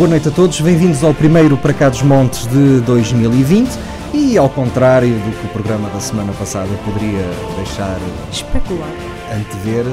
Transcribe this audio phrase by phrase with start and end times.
[0.00, 0.58] boa noite a todos.
[0.62, 3.68] Bem-vindos ao primeiro Para Cá dos Montes de 2020.
[4.14, 7.22] E ao contrário do que o programa da semana passada poderia
[7.56, 7.98] deixar
[8.32, 8.88] Especular.
[9.30, 9.84] antever,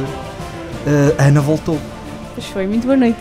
[0.88, 1.78] eh, a Ana voltou.
[2.34, 3.20] Pois foi, muito boa noite.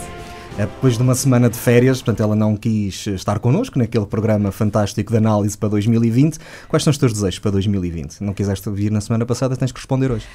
[0.56, 4.52] É depois de uma semana de férias, portanto ela não quis estar connosco naquele programa
[4.52, 6.38] fantástico de análise para 2020.
[6.68, 8.20] Quais são os teus desejos para 2020?
[8.20, 10.26] Não quiseste vir na semana passada, tens que responder hoje.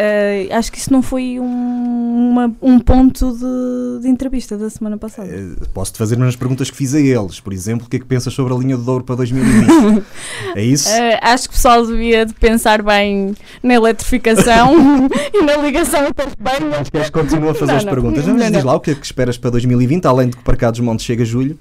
[0.00, 4.96] Uh, acho que isso não foi um, uma- um ponto de, de entrevista da semana
[4.96, 5.28] passada.
[5.28, 7.38] Eh, Posso-te fazer umas perguntas que fiz a eles.
[7.38, 10.02] Por exemplo, o que é que pensas sobre a linha de ouro para 2020?
[10.56, 10.88] é isso?
[10.88, 14.74] Uh, acho que o pessoal devia de pensar bem na eletrificação
[15.34, 16.78] e na ligação as Espanha.
[16.80, 17.92] Acho que continua a fazer Não, as não.
[17.92, 18.26] perguntas.
[18.26, 20.56] Não, Mas diz lá o que é que esperas para 2020, além de que para
[20.56, 21.58] cá dos Montes chega julho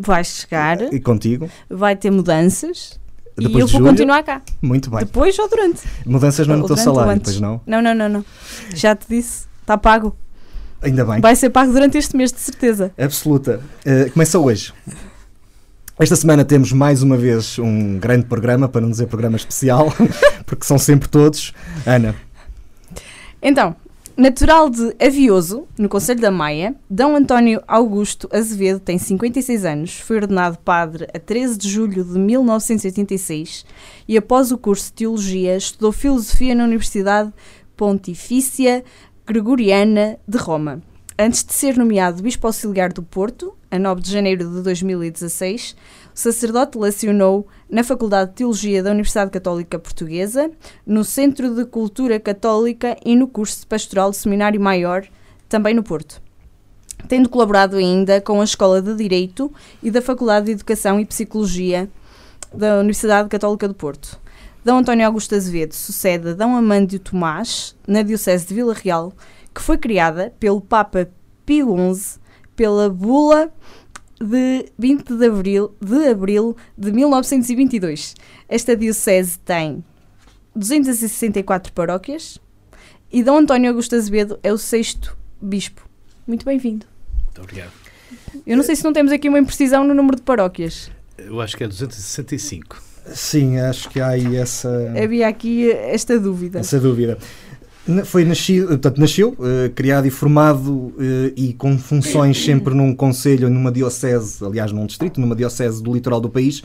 [0.00, 1.50] Vai chegar, e contigo.
[1.68, 3.00] vai ter mudanças
[3.38, 4.42] e Depois eu de vou julho, continuar cá.
[4.60, 5.00] Muito bem.
[5.00, 5.82] Depois ou durante?
[6.04, 7.32] Mudanças não no teu salário, antes.
[7.32, 7.60] pois não?
[7.66, 8.24] Não, não, não, não.
[8.74, 10.16] Já te disse, está pago.
[10.82, 11.20] Ainda bem.
[11.20, 12.92] Vai ser pago durante este mês, de certeza.
[12.98, 13.60] Absoluta.
[13.86, 14.72] Uh, começa hoje.
[15.98, 19.92] Esta semana temos mais uma vez um grande programa, para não dizer programa especial,
[20.46, 21.52] porque são sempre todos.
[21.84, 22.14] Ana,
[23.42, 23.74] Então,
[24.18, 27.04] natural de Avioso, no Conselho da Maia, D.
[27.04, 33.64] António Augusto Azevedo tem 56 anos, foi ordenado padre a 13 de julho de 1986
[34.08, 37.32] e, após o curso de Teologia, estudou Filosofia na Universidade
[37.76, 38.82] Pontifícia
[39.24, 40.82] Gregoriana de Roma.
[41.16, 45.76] Antes de ser nomeado Bispo Auxiliar do Porto, a 9 de janeiro de 2016,
[46.18, 50.50] sacerdote lecionou na Faculdade de Teologia da Universidade Católica Portuguesa,
[50.84, 55.06] no Centro de Cultura Católica e no curso de Pastoral do Seminário Maior,
[55.48, 56.20] também no Porto.
[57.06, 61.88] Tendo colaborado ainda com a Escola de Direito e da Faculdade de Educação e Psicologia
[62.52, 64.18] da Universidade Católica do Porto.
[64.64, 64.72] D.
[64.72, 66.42] António Augusto Azevedo sucede a D.
[66.42, 69.12] Amândio Tomás na Diocese de Vila Real,
[69.54, 71.08] que foi criada pelo Papa
[71.46, 72.18] Pio XI
[72.58, 73.52] pela bula
[74.20, 78.14] de 20 de abril de, abril de 1922.
[78.48, 79.84] Esta diocese tem
[80.54, 82.38] 264 paróquias
[83.12, 85.88] e Dom António Augusto Azevedo é o sexto bispo.
[86.26, 86.86] Muito bem-vindo.
[87.24, 87.72] Muito obrigado.
[88.46, 90.90] Eu não sei se não temos aqui uma imprecisão no número de paróquias.
[91.16, 92.82] Eu acho que é 265.
[93.14, 96.58] sim, acho que há aí essa, Havia aqui esta dúvida.
[96.60, 97.18] essa dúvida.
[98.04, 103.48] Foi nascido, portanto, nasceu, eh, criado e formado eh, e com funções sempre num conselho,
[103.48, 106.62] numa diocese, aliás, num distrito, numa diocese do litoral do país.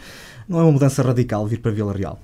[0.50, 2.22] Não é uma mudança radical vir para Vila Real?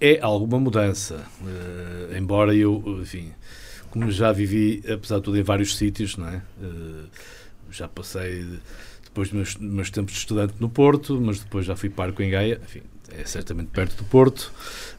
[0.00, 3.32] É alguma mudança, eh, embora eu, enfim,
[3.90, 6.40] como já vivi, apesar de tudo, em vários sítios, não é?
[7.70, 8.46] Já passei,
[9.04, 12.30] depois dos meus, meus tempos de estudante no Porto, mas depois já fui parco em
[12.30, 12.80] Gaia, enfim,
[13.18, 14.52] é certamente perto do Porto.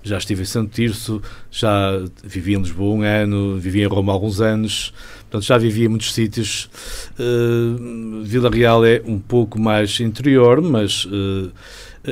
[0.03, 1.91] Já estive em Santo Tirso, já
[2.23, 5.87] vivi em Lisboa um ano, vivi em Roma há alguns anos, portanto já vivi em
[5.87, 6.69] muitos sítios.
[7.17, 11.51] Eh, Vila Real é um pouco mais interior, mas eh,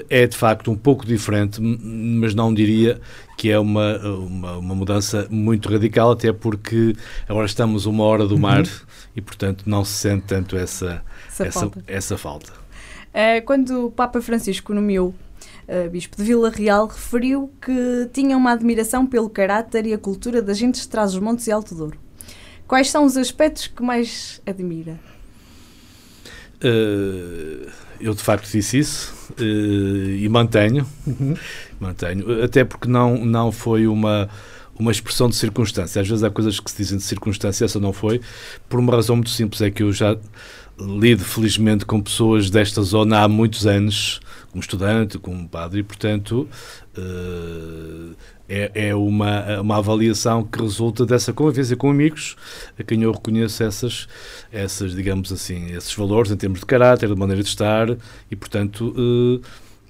[0.09, 3.01] é de facto um pouco diferente, mas não diria
[3.38, 6.95] que é uma, uma, uma mudança muito radical, até porque
[7.28, 8.63] agora estamos uma hora do mar
[9.16, 11.83] e, portanto, não se sente tanto essa, Essa essa, falta.
[11.88, 12.53] essa falta.
[13.13, 15.13] Eh, quando o Papa Francisco nomeou
[15.92, 20.58] Bispo de Vila Real, referiu que tinha uma admiração pelo caráter e a cultura das
[20.58, 21.98] gentes de Trás-os-Montes e Alto Douro.
[22.68, 25.00] Quais são os aspectos que mais admira?
[26.64, 27.68] Eh,
[28.00, 30.88] eu, de facto, disse isso eh, e mantenho.
[31.80, 34.30] Mantenho, até porque não, não foi uma,
[34.78, 36.02] uma expressão de circunstância.
[36.02, 38.22] Às vezes há coisas que se dizem de circunstância, essa não foi,
[38.70, 40.16] por uma razão muito simples, é que eu já
[40.80, 44.19] lido felizmente com pessoas desta zona há muitos anos,
[44.51, 46.48] como estudante, como padre, e portanto
[46.98, 48.15] eh,
[48.50, 52.36] é, é uma, uma avaliação que resulta dessa convivência com amigos,
[52.77, 54.07] a quem eu reconheço essas,
[54.51, 57.88] essas, digamos assim, esses valores em termos de caráter, de maneira de estar,
[58.30, 58.94] e portanto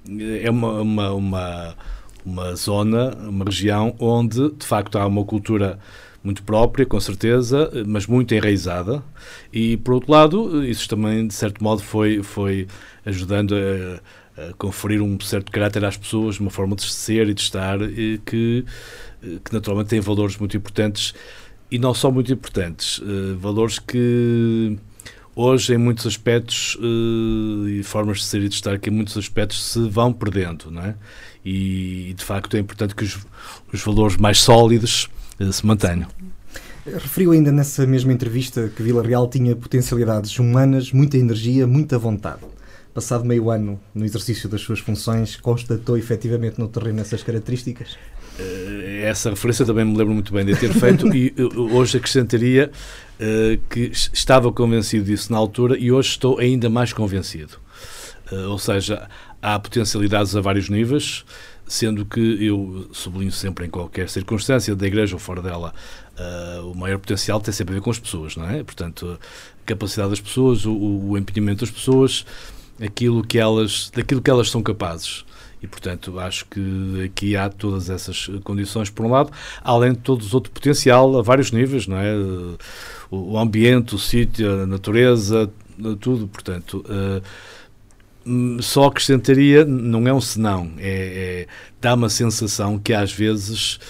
[0.08, 1.76] eh, é uma, uma, uma,
[2.24, 5.78] uma zona, uma região onde de facto há uma cultura
[6.22, 9.02] muito própria, com certeza, mas muito enraizada.
[9.52, 12.68] E por outro lado, isso também de certo modo foi, foi
[13.04, 14.00] ajudando a,
[14.58, 18.64] conferir um certo caráter às pessoas, uma forma de ser e de estar e que,
[19.44, 21.14] que naturalmente tem valores muito importantes
[21.72, 24.78] e não só muito importantes, eh, valores que
[25.34, 29.16] hoje em muitos aspectos eh, e formas de ser e de estar que em muitos
[29.16, 30.94] aspectos se vão perdendo, não é?
[31.42, 33.18] E de facto é importante que os,
[33.72, 35.08] os valores mais sólidos
[35.40, 36.08] eh, se mantenham.
[36.84, 42.42] Referiu ainda nessa mesma entrevista que Vila Real tinha potencialidades humanas, muita energia, muita vontade.
[42.94, 47.96] Passado meio ano no exercício das suas funções, constatou efetivamente no terreno essas características?
[48.38, 52.70] Uh, essa referência também me lembro muito bem de ter feito e uh, hoje acrescentaria
[53.70, 57.56] que estava convencido disso na altura e hoje estou ainda mais convencido.
[58.48, 59.08] ou seja,
[59.40, 61.24] há potencialidades a vários níveis,
[61.64, 65.72] sendo que eu sublinho sempre em qualquer circunstância, da igreja ou fora dela,
[66.64, 68.64] o maior potencial tem sempre a ver com as pessoas, não é?
[68.64, 72.26] Portanto, a capacidade das pessoas, o empenhamento das pessoas,
[72.84, 75.24] aquilo que elas, daquilo que elas são capazes.
[75.62, 79.30] E, portanto, acho que aqui há todas essas condições, por um lado,
[79.62, 82.12] além de todos outro potencial a vários níveis, não é?
[83.08, 85.48] O ambiente, o sítio, a natureza,
[86.00, 86.84] tudo, portanto.
[86.88, 87.22] Uh,
[88.60, 91.46] só acrescentaria, não é um senão, é, é
[91.80, 93.80] dá uma sensação que às vezes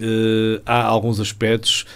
[0.00, 1.86] uh, há alguns aspectos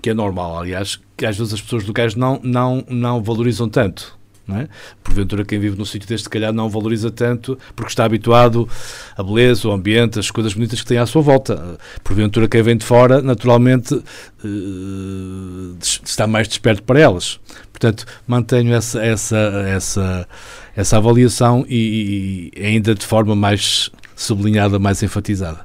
[0.00, 4.18] que é normal, aliás, que às vezes as pessoas locais não, não, não valorizam tanto.
[4.48, 4.66] É?
[5.04, 8.68] Porventura, quem vive num sítio deste, se calhar, não valoriza tanto porque está habituado
[9.16, 11.78] à beleza, ao ambiente, às coisas bonitas que tem à sua volta.
[12.02, 17.38] Porventura, quem vem de fora, naturalmente, uh, está mais desperto para elas.
[17.70, 19.36] Portanto, mantenho essa, essa,
[19.68, 20.28] essa,
[20.74, 25.64] essa avaliação e, e ainda de forma mais sublinhada, mais enfatizada.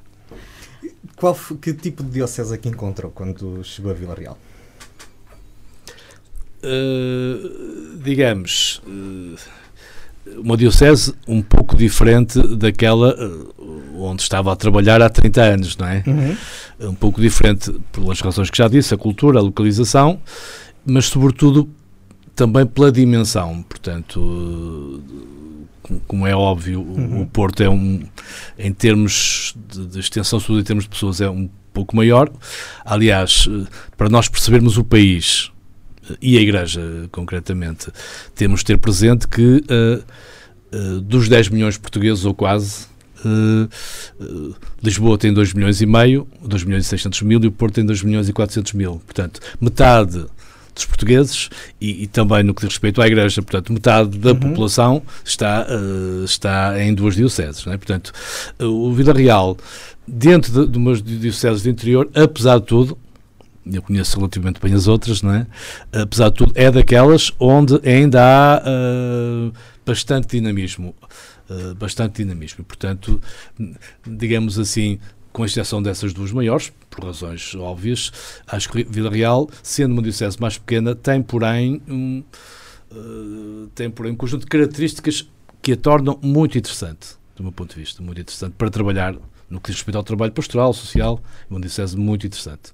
[1.15, 4.37] Qual, que tipo de diocese é que encontrou quando chegou a Vila Real?
[6.65, 9.35] Uh, digamos, uh,
[10.37, 15.87] uma diocese um pouco diferente daquela uh, onde estava a trabalhar há 30 anos, não
[15.87, 16.03] é?
[16.05, 16.89] Uhum.
[16.89, 20.19] Um pouco diferente pelas razões que já disse, a cultura, a localização,
[20.85, 21.69] mas sobretudo
[22.35, 23.63] também pela dimensão.
[23.63, 25.01] Portanto,
[26.07, 27.21] como é óbvio, uhum.
[27.21, 28.01] o Porto é um,
[28.57, 32.29] em termos de, de extensão, sobretudo em termos de pessoas, é um pouco maior.
[32.83, 33.47] Aliás,
[33.95, 35.51] para nós percebermos o país
[36.21, 36.81] e a Igreja,
[37.11, 37.87] concretamente,
[38.33, 40.03] temos de ter presente que uh,
[40.75, 42.85] uh, dos 10 milhões de portugueses, ou quase,
[43.25, 47.75] uh, Lisboa tem 2 milhões e meio, 2 milhões e 600 mil, e o Porto
[47.75, 49.01] tem 2 milhões e 400 mil.
[49.05, 50.25] Portanto, metade
[50.75, 51.49] dos portugueses
[51.79, 54.39] e, e, também no que diz respeito à Igreja, portanto, metade da uhum.
[54.39, 57.65] população está, uh, está em duas dioceses.
[57.65, 57.77] É?
[57.77, 58.11] Portanto,
[58.59, 59.57] uh, o Vila Real,
[60.05, 62.97] dentro de, de umas dioceses de interior, apesar de tudo,
[63.65, 65.47] eu conheço relativamente bem as outras, não é?
[65.91, 69.53] apesar de tudo, é daquelas onde ainda há uh,
[69.85, 70.95] bastante dinamismo.
[71.49, 72.63] Uh, bastante dinamismo.
[72.63, 73.21] Portanto,
[74.05, 74.99] digamos assim,
[75.31, 78.11] com exceção dessas duas maiores, por razões óbvias,
[78.47, 82.23] acho que Vila Real, sendo uma diocese mais pequena, tem porém um,
[82.91, 85.29] uh, tem porém um conjunto de características
[85.61, 89.15] que a tornam muito interessante, do meu ponto de vista, muito interessante para trabalhar
[89.49, 92.73] no que diz respeito ao trabalho pastoral, social, uma diocese muito interessante.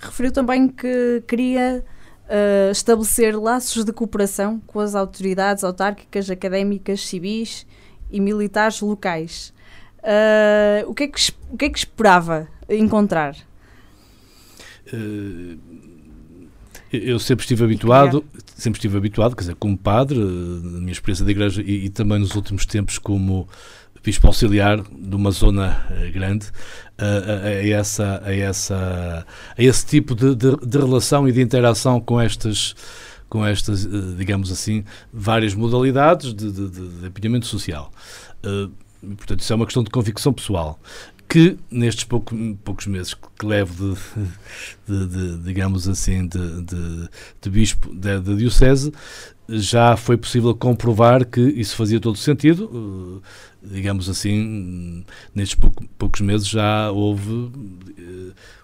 [0.00, 1.84] Referiu também que queria
[2.24, 7.66] uh, estabelecer laços de cooperação com as autoridades autárquicas, académicas, civis
[8.10, 9.52] e militares locais.
[9.98, 13.36] Uh, o, que é que, o que é que esperava encontrar?
[14.90, 15.58] Uh,
[16.92, 18.24] eu sempre estive habituado,
[18.56, 22.18] sempre estive habituado, quer dizer, como padre, na minha experiência da igreja e, e também
[22.18, 23.46] nos últimos tempos como
[24.02, 26.46] bispo auxiliar de uma zona uh, grande
[26.98, 29.26] a, a, a, essa, a, essa,
[29.56, 32.74] a esse tipo de, de, de, relação e de interação com estas,
[33.28, 37.90] com estas digamos assim, várias modalidades de, de, de social.
[38.44, 38.70] Uh,
[39.16, 40.78] portanto, isso é uma questão de convicção pessoal
[41.30, 44.26] que nestes pouco, poucos meses que levo de,
[45.06, 47.08] de, de digamos assim, de, de,
[47.40, 48.92] de bispo da diocese,
[49.48, 53.22] já foi possível comprovar que isso fazia todo sentido.
[53.62, 55.58] Eh, digamos assim, nestes
[55.98, 57.50] poucos meses já houve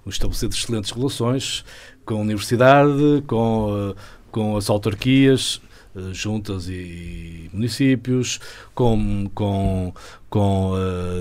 [0.06, 1.64] um estabelecer de excelentes relações
[2.04, 3.96] com a universidade, com, uh,
[4.30, 5.60] com as autarquias,
[5.94, 8.38] uh, juntas e municípios,
[8.74, 9.92] com, com,
[10.30, 10.72] com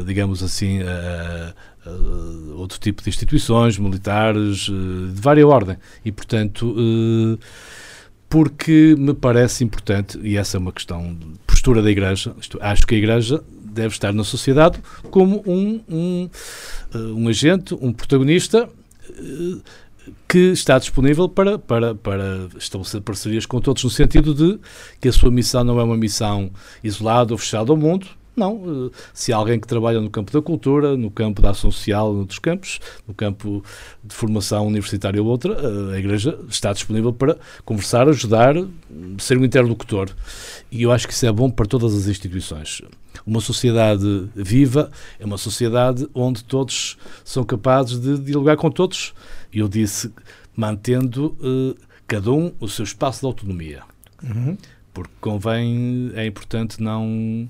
[0.05, 0.79] digamos assim,
[2.55, 5.77] outro tipo de instituições militares de várias ordem.
[6.03, 6.75] E, portanto,
[8.29, 12.95] porque me parece importante, e essa é uma questão de postura da Igreja, acho que
[12.95, 13.43] a Igreja
[13.75, 14.79] deve estar na sociedade
[15.11, 16.29] como um, um,
[16.93, 18.69] eh, um agente, um protagonista
[19.09, 19.57] eh,
[20.27, 24.59] que está disponível para, para, para estabelecer parcerias com todos, no sentido de
[24.99, 26.49] que a sua missão não é uma missão
[26.83, 30.41] isolada ou fechada ao mundo, não, eh, se há alguém que trabalha no campo da
[30.41, 33.63] cultura, no campo da ação social, noutros campos, no campo
[34.03, 38.55] de formação universitária ou outra, eh, a Igreja está disponível para conversar, ajudar,
[39.17, 40.09] ser um interlocutor.
[40.71, 42.81] E eu acho que isso é bom para todas as instituições.
[43.25, 49.13] Uma sociedade viva é uma sociedade onde todos são capazes de dialogar com todos.
[49.53, 50.11] E eu disse,
[50.55, 51.75] mantendo uh,
[52.07, 53.83] cada um o seu espaço de autonomia.
[54.23, 54.57] Uhum.
[54.93, 57.49] Porque convém, é importante não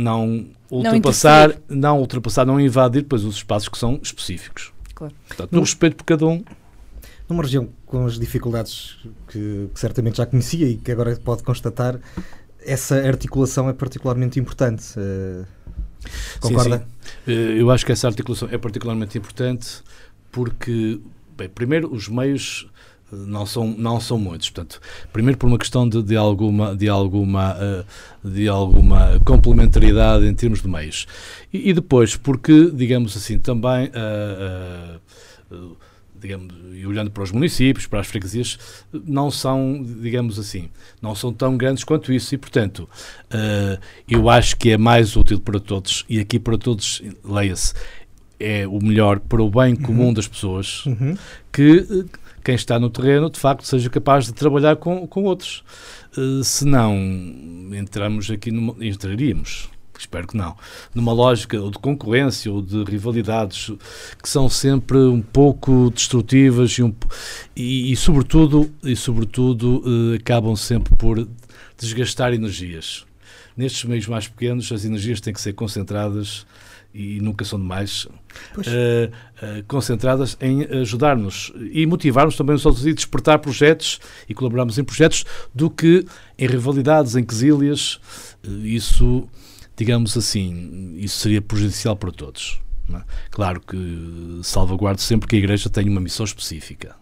[0.00, 4.72] não ultrapassar, não, não, ultrapassar, não invadir depois os espaços que são específicos.
[4.94, 5.14] Claro.
[5.26, 6.44] Portanto, no respeito por cada um.
[7.28, 12.00] Numa região com as dificuldades que, que certamente já conhecia e que agora pode constatar,
[12.64, 14.98] essa articulação é particularmente importante.
[14.98, 15.46] Uh,
[16.40, 16.78] concorda?
[16.78, 16.84] Sim,
[17.26, 17.32] sim.
[17.32, 19.82] Uh, eu acho que essa articulação é particularmente importante
[20.32, 21.00] porque,
[21.36, 22.69] bem, primeiro, os meios eh,
[23.12, 24.80] não são não são muitos portanto
[25.12, 27.84] primeiro por uma questão de, de alguma de alguma
[28.24, 31.06] de alguma complementaridade em termos de meios
[31.52, 35.00] e, e depois porque digamos assim também uh,
[35.54, 35.76] uh,
[36.20, 38.58] digamos, e olhando para os municípios, para as freguesias,
[38.92, 40.68] não são, digamos assim,
[41.00, 42.88] não são tão grandes quanto isso e, portanto,
[43.32, 47.74] uh, eu acho que é mais útil para todos, e aqui para todos, leia-se,
[48.38, 50.14] é o melhor para o bem comum uhum.
[50.14, 51.16] das pessoas, uhum.
[51.52, 52.06] que
[52.42, 55.62] quem está no terreno, de facto, seja capaz de trabalhar com, com outros.
[56.16, 56.96] Uh, se não,
[57.72, 59.68] entramos aqui, numa, entraríamos
[60.00, 60.56] espero que não,
[60.94, 63.70] numa lógica ou de concorrência ou de rivalidades
[64.22, 66.94] que são sempre um pouco destrutivas e, um,
[67.54, 71.28] e, e sobretudo, e sobretudo uh, acabam sempre por
[71.78, 73.04] desgastar energias.
[73.56, 76.46] Nestes meios mais pequenos, as energias têm que ser concentradas
[76.92, 78.10] e nunca são demais, uh,
[78.58, 84.84] uh, concentradas em ajudar-nos e motivar-nos também os outros e despertar projetos e colaborarmos em
[84.84, 86.04] projetos do que
[86.36, 88.00] em rivalidades, em quesílias.
[88.44, 89.28] Uh, isso
[89.80, 92.60] digamos assim, isso seria prejudicial para todos.
[92.94, 93.02] É?
[93.30, 96.94] Claro que salvaguardo sempre que a Igreja tem uma missão específica.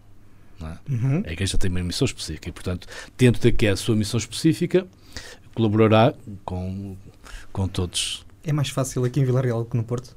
[0.61, 0.77] É?
[0.89, 1.23] Uhum.
[1.25, 4.17] A Igreja tem uma missão específica e, portanto, dentro da que é a sua missão
[4.17, 4.87] específica,
[5.53, 6.13] colaborará
[6.45, 6.95] com,
[7.51, 8.25] com todos.
[8.49, 10.15] É mais fácil aqui em Vila Real que no Porto?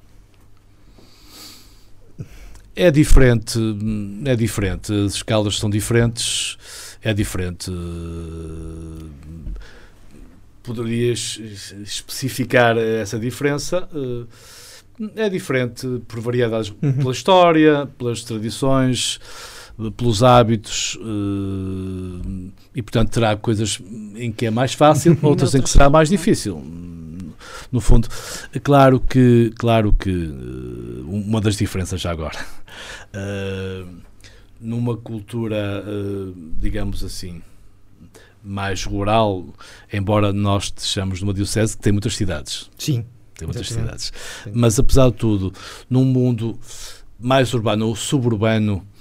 [2.74, 3.58] É diferente,
[4.24, 4.90] é diferente.
[4.90, 6.56] As escalas são diferentes,
[7.02, 7.70] é diferente
[10.62, 11.38] poderias
[11.82, 13.86] especificar essa diferença?
[13.94, 16.92] Eh, é diferente por variedades uhum.
[16.94, 19.20] pela história, pelas tradições,
[19.96, 23.80] pelos hábitos eh, e, portanto, terá coisas
[24.16, 26.62] em que é mais fácil, outras em que será mais difícil.
[27.70, 28.06] No fundo,
[28.52, 32.38] é claro que, claro que eh, uma das diferenças já agora,
[34.60, 35.84] numa cultura,
[36.58, 37.42] digamos assim,
[38.42, 39.46] mais rural,
[39.92, 42.70] embora nós estejamos numa diocese que tem muitas cidades.
[42.76, 43.04] Sim.
[43.34, 44.02] Tem muitas exatamente.
[44.02, 44.12] cidades.
[44.44, 44.52] Sim.
[44.54, 45.52] Mas, apesar de tudo,
[45.88, 46.58] num mundo
[47.18, 48.91] mais urbano ou suburbano, eh,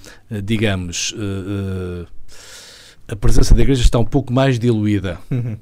[0.42, 2.06] digamos, uh, uh,
[3.08, 5.18] a presença da igreja está um pouco mais diluída.
[5.30, 5.56] Uhum.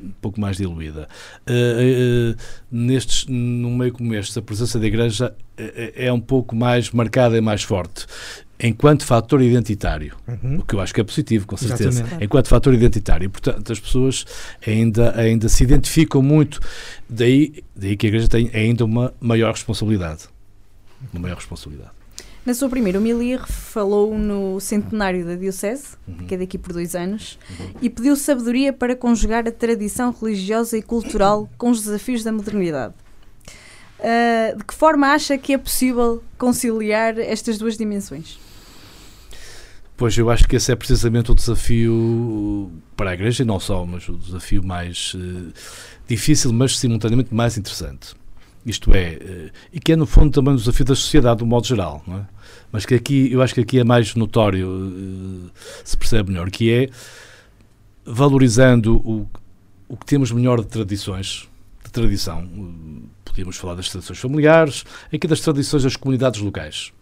[0.00, 1.08] Um pouco mais diluída.
[1.48, 2.36] Uh,
[2.70, 7.36] nestes, num meio como este, a presença da igreja é, é um pouco mais marcada
[7.36, 8.06] e mais forte
[8.60, 10.58] enquanto fator identitário, uhum.
[10.58, 12.24] o que eu acho que é positivo, com certeza, Exatamente.
[12.24, 13.30] enquanto fator identitário.
[13.30, 14.24] Portanto, as pessoas
[14.66, 16.60] ainda, ainda se identificam muito,
[17.08, 20.24] daí, daí que a Igreja tem ainda uma maior responsabilidade.
[21.12, 21.97] Uma maior responsabilidade.
[22.48, 26.26] Na sua primeira homilia falou no centenário da Diocese, uhum.
[26.26, 27.74] que é daqui por dois anos, uhum.
[27.82, 32.94] e pediu sabedoria para conjugar a tradição religiosa e cultural com os desafios da modernidade.
[33.98, 38.38] Uh, de que forma acha que é possível conciliar estas duas dimensões?
[39.94, 43.84] Pois eu acho que esse é precisamente o desafio para a Igreja, e não só,
[43.84, 45.52] mas o desafio mais uh,
[46.08, 48.16] difícil, mas simultaneamente mais interessante.
[48.64, 51.66] Isto é, uh, e que é no fundo também o desafio da sociedade, do modo
[51.66, 52.37] geral, não é?
[52.72, 55.50] Mas que aqui, eu acho que aqui é mais notório, uh,
[55.84, 56.88] se percebe melhor, que é
[58.04, 59.28] valorizando o,
[59.88, 61.48] o que temos melhor de tradições,
[61.84, 62.48] de tradição.
[63.24, 66.92] Podíamos falar das tradições familiares, aqui das tradições das comunidades locais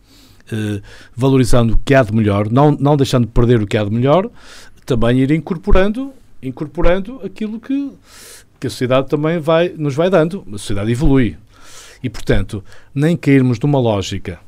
[0.50, 0.80] eh,
[1.14, 3.90] valorizando o que há de melhor, não, não deixando de perder o que há de
[3.90, 4.30] melhor,
[4.84, 7.90] também ir incorporando, incorporando aquilo que,
[8.60, 10.46] que a sociedade também vai, nos vai dando.
[10.48, 11.36] A sociedade evolui.
[12.02, 12.62] E, portanto,
[12.94, 14.45] nem cairmos numa lógica eh,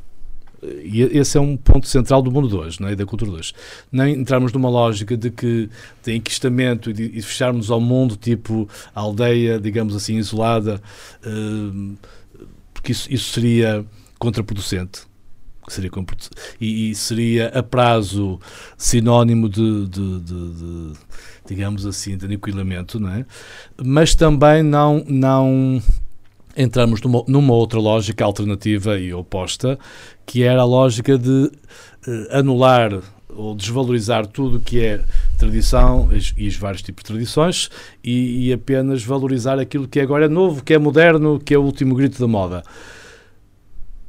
[0.62, 2.96] e esse é um ponto central do mundo de hoje, não é?
[2.96, 3.52] da cultura de hoje.
[3.92, 5.68] Nem entrarmos numa lógica de que
[6.02, 10.80] de enquistamento e de, e fecharmos ao mundo, tipo aldeia, digamos assim, isolada,
[11.24, 11.96] uh,
[12.74, 13.84] porque isso, isso seria
[14.18, 15.08] contraproducente
[15.70, 15.90] seria
[16.58, 18.40] e, e, seria a prazo
[18.76, 20.92] sinónimo de, de, de, de,
[21.46, 23.26] digamos assim, de aniquilamento, não é?
[23.84, 25.82] Mas também não, não
[26.58, 29.78] entramos numa, numa outra lógica alternativa e oposta,
[30.26, 31.52] que era a lógica de uh,
[32.32, 35.00] anular ou desvalorizar tudo o que é
[35.38, 37.70] tradição e os vários tipos de tradições
[38.02, 41.62] e, e apenas valorizar aquilo que agora é novo, que é moderno, que é o
[41.62, 42.64] último grito da moda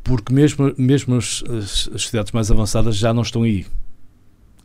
[0.09, 1.69] porque mesmo, mesmo as, as,
[2.01, 3.67] sociedades mais avançadas já não estão aí.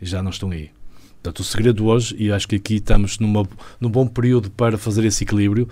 [0.01, 0.71] Já não estão aí.
[1.15, 3.47] Portanto, o segredo hoje, e acho que aqui estamos numa,
[3.79, 5.69] num bom período para fazer esse equilíbrio,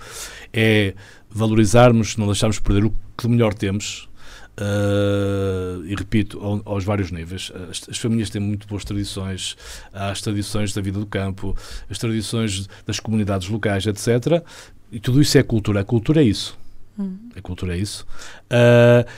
[0.53, 0.93] é
[1.33, 4.07] valorizarmos, não deixarmos perder o que melhor temos,
[4.55, 7.51] Uh, e repito, ao, aos vários níveis.
[7.71, 9.57] As, as, famílias têm muito boas tradições,
[9.91, 11.55] há as tradições da vida do campo,
[11.89, 14.43] as tradições das comunidades locais, etc.
[14.91, 15.79] E tudo isso é cultura.
[15.79, 16.55] A cultura é isso.
[16.97, 17.17] Uhum.
[17.35, 18.05] A cultura é isso.
[18.45, 19.09] Uh,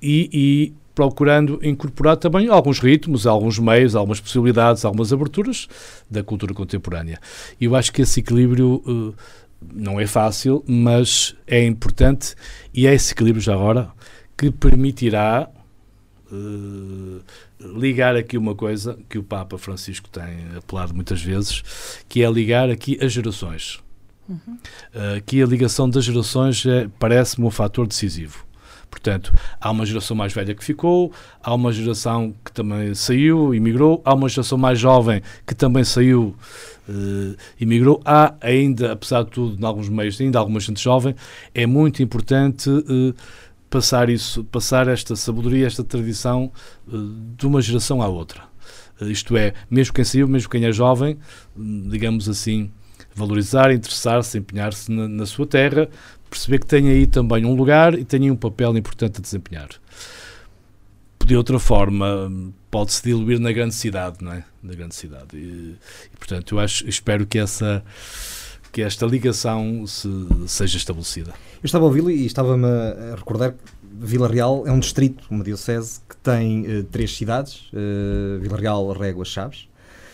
[0.00, 5.68] e, e, procurando incorporar também alguns ritmos, alguns meios, algumas possibilidades, algumas aberturas
[6.10, 7.20] da cultura contemporânea.
[7.60, 9.14] E eu acho que esse equilíbrio uh,
[9.60, 12.34] não é fácil, mas é importante
[12.72, 13.90] e é esse equilíbrio já agora
[14.36, 15.50] que permitirá
[16.30, 17.20] uh,
[17.60, 21.62] ligar aqui uma coisa que o Papa Francisco tem apelado muitas vezes,
[22.08, 23.80] que é ligar aqui as gerações.
[24.28, 24.58] Uhum.
[24.94, 28.46] Uh, aqui a ligação das gerações é, parece-me um fator decisivo.
[28.90, 34.00] Portanto, há uma geração mais velha que ficou, há uma geração que também saiu, emigrou,
[34.04, 36.34] há uma geração mais jovem que também saiu,
[36.88, 38.00] uh, emigrou.
[38.04, 41.14] Há ainda, apesar de tudo, em alguns meios, ainda alguma gente jovem.
[41.54, 43.14] É muito importante uh,
[43.70, 46.50] passar isso, passar esta sabedoria, esta tradição
[46.86, 46.98] uh,
[47.36, 48.42] de uma geração à outra.
[49.00, 51.18] Uh, isto é, mesmo quem saiu, mesmo quem é jovem,
[51.56, 52.70] digamos assim,
[53.14, 55.88] valorizar, interessar-se, empenhar-se na, na, sua terra,
[56.28, 59.68] perceber que tem aí também um lugar e tem aí um papel importante a desempenhar.
[61.24, 62.30] De outra forma,
[62.70, 64.44] pode-se diluir na grande cidade, não é?
[64.62, 65.36] Na grande cidade.
[65.36, 65.76] E,
[66.12, 67.84] e portanto, eu acho, espero que essa
[68.72, 70.08] que esta ligação se,
[70.46, 71.32] seja estabelecida.
[71.54, 75.42] Eu estava a ouvi-lo e estava-me a recordar que Vila Real é um distrito, uma
[75.42, 79.68] diocese, que tem uh, três cidades, uh, Vila Real, Réguas, Chaves.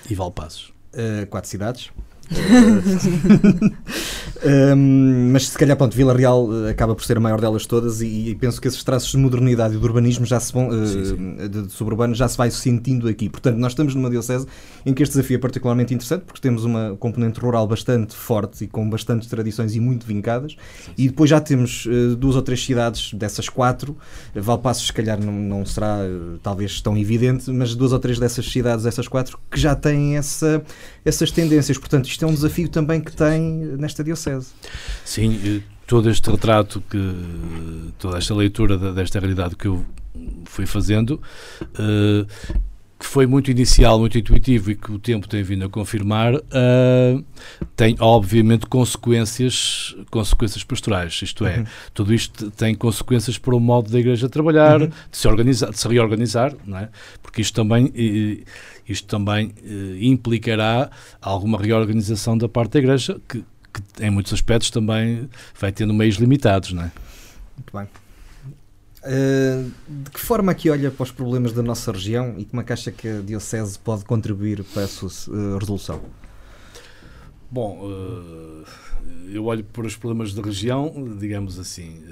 [0.08, 0.72] E Valpassos.
[0.92, 1.90] Uh, quatro cidades.
[4.76, 8.00] um, mas se calhar, pronto, Vila Real eh, acaba por ser a maior delas todas
[8.00, 10.86] e, e penso que esses traços de modernidade e de urbanismo já se vão, uh,
[10.86, 11.36] sim, sim.
[11.48, 13.28] De, de suburbano já se vai sentindo aqui.
[13.28, 14.46] Portanto, nós estamos numa diocese
[14.84, 18.66] em que este desafio é particularmente interessante porque temos uma componente rural bastante forte e
[18.66, 22.64] com bastantes tradições e muito vincadas sim, e depois já temos uh, duas ou três
[22.64, 23.96] cidades dessas quatro,
[24.34, 28.50] Valpassos se calhar não, não será uh, talvez tão evidente, mas duas ou três dessas
[28.50, 30.62] cidades, dessas quatro, que já têm essa,
[31.04, 31.78] essas tendências.
[31.78, 33.40] Portanto, isto é um desafio também que tem
[33.76, 34.52] nesta Diocese.
[35.04, 37.14] Sim, todo este retrato, que
[37.98, 39.84] toda esta leitura desta realidade que eu
[40.44, 41.20] fui fazendo,
[41.60, 42.26] uh,
[42.96, 47.24] que foi muito inicial, muito intuitivo e que o tempo tem vindo a confirmar, uh,
[47.74, 51.20] tem obviamente consequências, consequências pastorais.
[51.20, 51.64] Isto é, uhum.
[51.92, 54.88] tudo isto tem consequências para o modo da Igreja trabalhar, uhum.
[54.88, 56.88] de, se organizar, de se reorganizar, não é?
[57.20, 57.92] porque isto também,
[58.88, 63.42] isto também uh, implicará alguma reorganização da parte da Igreja, que,
[63.72, 66.72] que em muitos aspectos também vai tendo meios limitados.
[66.72, 66.92] Não é?
[67.56, 67.88] Muito bem.
[69.04, 72.62] Uh, de que forma é que olha para os problemas da nossa região e como
[72.62, 76.00] é que acha que a Diocese pode contribuir para a sua uh, resolução?
[77.50, 78.64] Bom, uh,
[79.28, 82.02] eu olho para os problemas da região, digamos assim.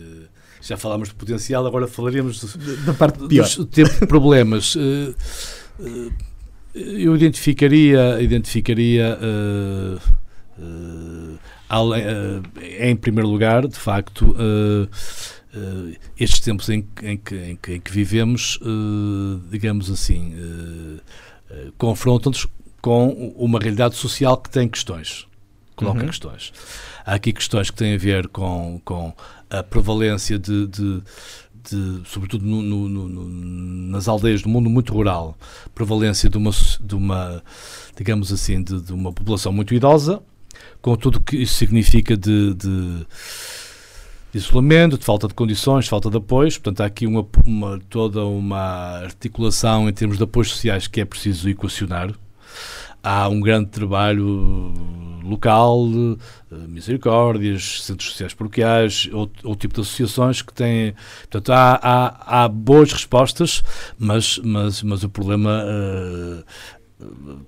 [0.60, 3.44] já falámos de potencial, agora falaremos da parte pior.
[3.44, 4.76] dos de problemas.
[6.74, 9.18] Eu identificaria, identificaria
[12.80, 14.88] em primeiro lugar, de facto, uh,
[16.18, 22.46] estes tempos em, em, que, em, que, em que, vivemos, uh, digamos assim, uh, confrontam-nos
[22.80, 25.26] com uma realidade social que tem questões,
[25.76, 26.06] coloca uhum.
[26.06, 26.52] questões.
[27.04, 29.14] Há aqui questões que têm a ver com, com
[29.50, 31.02] a prevalência de, de
[31.64, 33.28] de, sobretudo no, no, no,
[33.90, 35.36] nas aldeias do mundo muito rural,
[35.74, 37.42] prevalência de uma, de uma
[37.96, 40.22] digamos assim, de, de, uma população muito idosa,
[40.80, 43.06] com tudo o que isso significa de, de
[44.34, 46.56] isolamento, de falta de condições, de falta de apoios.
[46.58, 51.04] Portanto, há aqui uma, uma, toda uma articulação em termos de apoios sociais que é
[51.04, 52.12] preciso equacionar.
[53.02, 54.72] Há um grande trabalho
[55.22, 55.86] local,
[56.50, 60.94] misericórdias, centros sociais paroquiais, ou tipo de associações que têm.
[61.22, 63.62] Portanto, há, há, há boas respostas,
[63.98, 65.64] mas, mas, mas o problema.
[65.64, 66.44] Uh,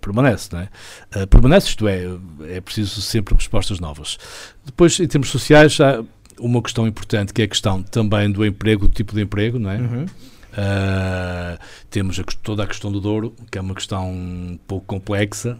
[0.01, 0.69] permanece, não é?
[1.17, 2.03] Uh, permanece, isto é,
[2.49, 4.19] é preciso sempre respostas novas.
[4.65, 6.03] Depois, em termos sociais, há,
[6.39, 9.71] uma questão importante que é a questão também do emprego, do tipo de emprego, não
[9.71, 9.79] é?
[9.79, 10.05] Uhum.
[10.05, 11.59] Uh,
[11.91, 15.59] temos a, toda a questão do Douro, que é uma questão um pouco complexa,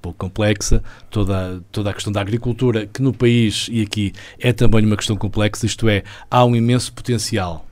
[0.00, 4.84] pouco complexa, toda, toda a questão da agricultura, que no país e aqui é também
[4.84, 7.66] uma questão complexa, isto é, há um imenso potencial.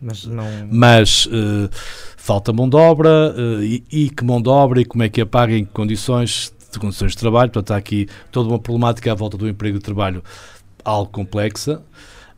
[0.00, 0.46] Mas, não...
[0.70, 1.68] Mas uh,
[2.16, 5.20] falta mão de obra, uh, e, e, que mão de obra, e como é que
[5.20, 9.14] a paga, em condições de condições de trabalho, portanto há aqui toda uma problemática à
[9.14, 10.22] volta do emprego e trabalho
[10.84, 11.82] algo complexa.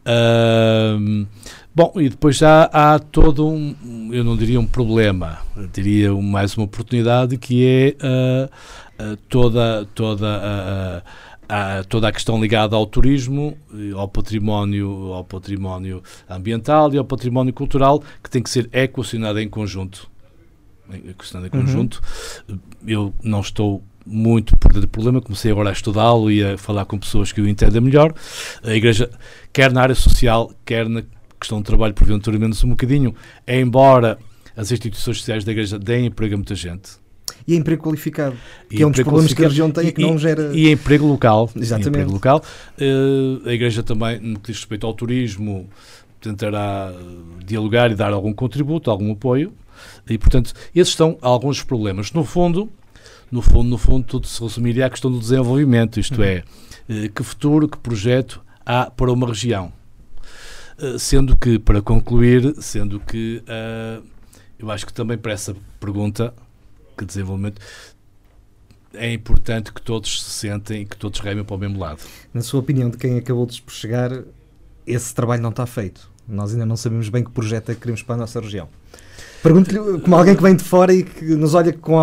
[0.02, 1.26] Uh,
[1.74, 5.38] bom, e depois já há todo um, eu não diria um problema,
[5.72, 11.04] diria mais uma oportunidade que é uh, uh, toda, toda
[11.48, 13.56] a, toda a questão ligada ao turismo,
[13.94, 19.48] ao património, ao património ambiental e ao património cultural que tem que ser equacionado em
[19.48, 20.10] conjunto.
[21.08, 21.64] Equacionado em uhum.
[21.64, 22.02] conjunto.
[22.48, 22.58] Uhum.
[22.86, 26.84] Eu não estou muito por dentro do problema, comecei agora a estudá-lo e a falar
[26.84, 28.14] com pessoas que o entendem melhor.
[28.62, 29.10] A Igreja,
[29.52, 31.02] quer na área social, quer na
[31.38, 33.14] questão de trabalho, porventura menos um bocadinho,
[33.46, 34.18] embora
[34.56, 37.02] as instituições sociais da Igreja deem emprego a muita gente.
[37.46, 38.36] E emprego qualificado,
[38.70, 40.50] e que é um dos problemas que a região tem, é que e, não gera...
[40.54, 41.50] E emprego local.
[41.56, 41.88] Exatamente.
[41.88, 42.42] Emprego local.
[42.78, 45.68] Uh, a Igreja também, no que diz respeito ao turismo,
[46.20, 46.92] tentará
[47.44, 49.52] dialogar e dar algum contributo, algum apoio.
[50.08, 52.12] E, portanto, esses são alguns problemas.
[52.12, 52.70] No fundo,
[53.32, 56.24] no fundo, no fundo, tudo se resumiria à questão do desenvolvimento, isto uhum.
[56.24, 56.44] é,
[56.86, 59.72] eh, que futuro, que projeto há para uma região.
[60.78, 64.04] Eh, sendo que, para concluir, sendo que uh,
[64.58, 66.34] eu acho que também para essa pergunta,
[66.96, 67.60] que desenvolvimento,
[68.92, 72.00] é importante que todos se sentem e que todos remem para o mesmo lado.
[72.34, 74.10] Na sua opinião, de quem acabou de por chegar,
[74.86, 76.10] esse trabalho não está feito.
[76.28, 78.68] Nós ainda não sabemos bem que projeto é que queremos para a nossa região.
[79.42, 81.98] Pergunto-lhe como alguém que vem de fora e que nos olha com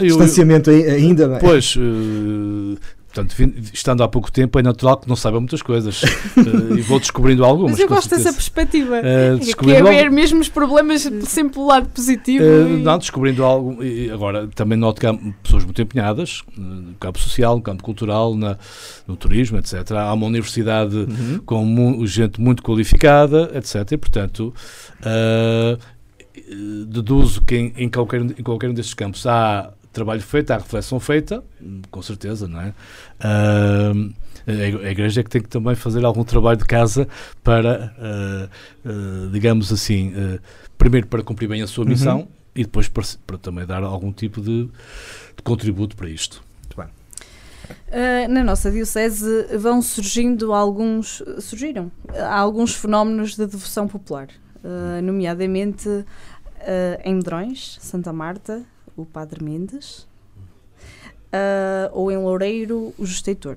[0.00, 1.28] eu, distanciamento eu, ainda.
[1.28, 1.38] Não é?
[1.38, 2.78] Pois, uh,
[3.12, 3.34] portanto,
[3.72, 7.44] estando há pouco tempo, é natural que não saiba muitas coisas uh, e vou descobrindo
[7.44, 7.72] algumas.
[7.72, 8.96] Mas eu gosto dessa perspectiva.
[9.00, 10.14] Uh, que é ver algo...
[10.14, 12.44] mesmo os problemas sempre pelo lado positivo.
[12.44, 12.82] Uh, e...
[12.82, 13.82] Não, descobrindo algo.
[13.82, 18.34] E agora, também noto que há pessoas muito empenhadas no campo social, no campo cultural,
[18.34, 18.56] na,
[19.06, 19.92] no turismo, etc.
[19.92, 21.40] Há uma universidade uhum.
[21.44, 23.92] com mu gente muito qualificada, etc.
[23.92, 24.54] E, portanto,
[26.86, 31.00] deduzo que em, em, qualquer, em qualquer um destes campos há trabalho feito, há reflexão
[31.00, 31.42] feita,
[31.90, 32.74] com certeza, não é?
[33.20, 34.14] Uh,
[34.46, 37.08] a igreja é que tem que também fazer algum trabalho de casa
[37.42, 40.40] para, uh, uh, digamos assim, uh,
[40.78, 42.28] primeiro para cumprir bem a sua missão uhum.
[42.54, 44.66] e depois para, para, também dar algum tipo de,
[45.36, 46.44] de contributo para isto.
[48.28, 51.90] na nossa diocese vão surgindo alguns, surgiram
[52.30, 54.28] alguns fenómenos de devoção popular,
[55.02, 56.04] nomeadamente
[56.66, 58.62] uh, em Medrões, Santa Marta,
[58.96, 60.00] o Padre Mendes,
[61.32, 63.56] uh, ou em Loureiro, o Justeitor.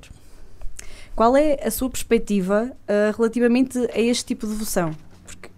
[1.16, 4.96] Qual é a sua perspectiva uh, relativamente a este tipo de devoção?
[5.26, 5.50] Porque,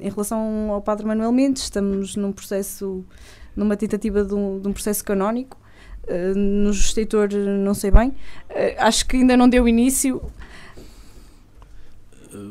[0.00, 3.04] em relação ao Padre Manuel Mendes, estamos num processo,
[3.54, 5.56] numa tentativa de um, de um processo canónico.
[6.34, 8.14] no Justeitor, não sei bem.
[8.78, 10.20] acho que ainda não deu início.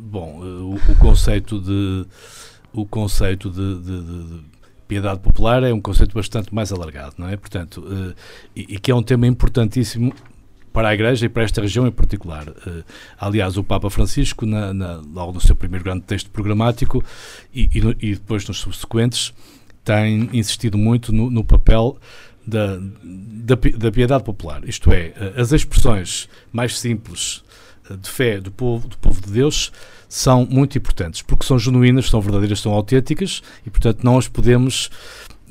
[0.01, 2.07] Bom, o, o conceito de
[2.73, 7.35] o conceito de, de, de, piedade popular é um conceito bastante mais alargado, não é?
[7.35, 8.15] Portanto, uh,
[8.55, 10.13] e, e, que é um tema importantíssimo
[10.71, 12.47] para a Igreja e para esta região em particular.
[12.47, 12.83] Uh,
[13.19, 17.03] aliás, o Papa Francisco, na, na, logo no seu primeiro grande texto programático
[17.53, 19.33] e, e, e depois nos subsequentes,
[19.83, 21.97] tem insistido muito no, no papel
[22.45, 27.43] da, da, da, piedade popular, isto é, eh, as expressões mais simples
[27.89, 29.71] de fé do povo, do povo de Deus
[30.09, 34.89] são muito importantes, porque são genuínas, são verdadeiras, são autênticas e, portanto, não as podemos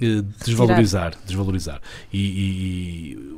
[0.01, 1.14] eh, desvalorizar.
[1.27, 1.81] desvalorizar.
[2.12, 3.37] E, e,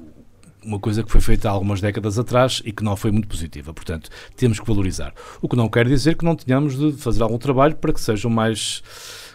[0.64, 3.72] uma coisa que foi feita há algumas décadas atrás e que não foi muito positiva.
[3.72, 5.14] Portanto, temos que valorizar.
[5.40, 8.30] O que não quer dizer que não tenhamos de fazer algum trabalho para que sejam
[8.30, 8.82] mais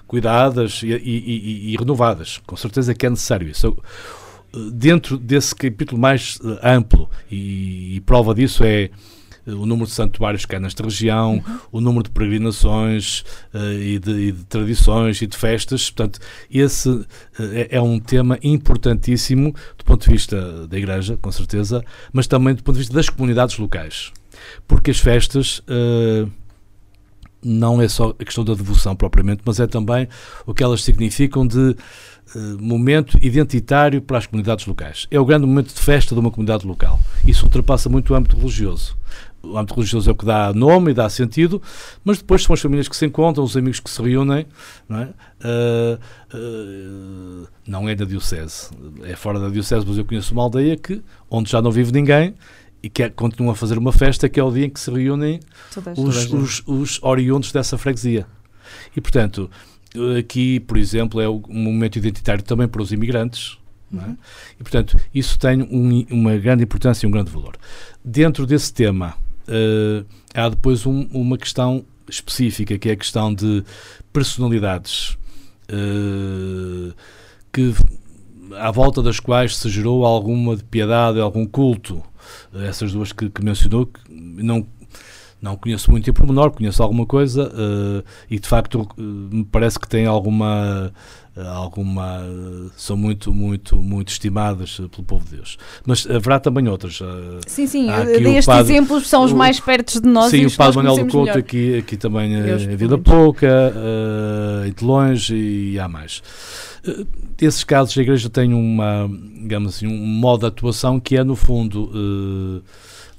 [0.05, 2.39] cuidadas e, e, e renovadas.
[2.45, 3.75] Com certeza que é necessário isso.
[4.71, 8.91] Dentro desse capítulo mais eh, amplo, e, prova disso é
[9.45, 11.59] o número de santuários que há nesta região, uhum.
[11.71, 15.89] o número de peregrinações uh, e, de, e, de, tradições e de festas.
[15.89, 17.05] Portanto, esse uh,
[17.53, 22.55] é, é, um tema importantíssimo do ponto de vista da Igreja, com certeza, mas também
[22.55, 24.11] do ponto de vista das comunidades locais.
[24.67, 25.59] Porque as festas.
[25.59, 26.31] Uh,
[27.45, 30.07] não é só a questão da devoção propriamente, mas é também
[30.45, 31.75] o que elas significam de
[32.57, 35.07] momento identitário para as comunidades locais.
[35.11, 36.97] É o grande momento de festa de uma comunidade local.
[37.27, 38.95] Isso ultrapassa muito o âmbito religioso
[39.43, 41.61] o âmbito religioso é o que dá nome e dá sentido,
[42.03, 44.45] mas depois são as famílias que se encontram, os amigos que se reúnem,
[44.87, 45.13] não é?
[45.43, 45.99] Uh,
[46.33, 48.69] uh, não é da Diocese,
[49.03, 52.33] é fora da Diocese, mas eu conheço uma aldeia que, onde já não vive ninguém
[52.81, 54.89] e que é, continua a fazer uma festa, que é o dia em que se
[54.89, 55.41] reúnem
[55.97, 58.25] os, os, os oriundos dessa freguesia.
[58.95, 59.51] E, portanto,
[60.17, 63.57] aqui, por exemplo, é um momento identitário também para os imigrantes,
[63.93, 63.95] é?
[63.95, 64.17] Uhum.
[64.59, 67.55] E, portanto, isso tem um, uma grande importância e um grande valor.
[68.03, 69.15] Dentro desse tema,
[69.47, 73.63] uh, há depois um, uma questão específica, que é a questão de
[74.11, 75.17] personalidades
[75.69, 76.93] uh,
[77.51, 77.73] que
[78.57, 82.03] à volta das quais se gerou alguma piedade, algum culto.
[82.53, 84.65] Essas duas que, que mencionou, que não
[85.41, 89.77] não conheço muito em pormenor, conheço alguma coisa uh, e de facto uh, me parece
[89.77, 90.93] que tem alguma
[91.35, 92.21] alguma
[92.77, 95.57] são muito muito muito estimadas pelo povo de Deus.
[95.85, 96.99] Mas haverá também outras
[97.47, 101.05] sim sim destes padre, exemplos são os mais perto de nós sim o padre Manuel
[101.05, 106.21] do Couto aqui aqui também é vida pouca uh, e de longe e há mais.
[106.87, 107.05] Uh,
[107.41, 109.09] esses casos a igreja tem uma
[109.41, 112.63] digamos assim um modo de atuação que é no fundo uh,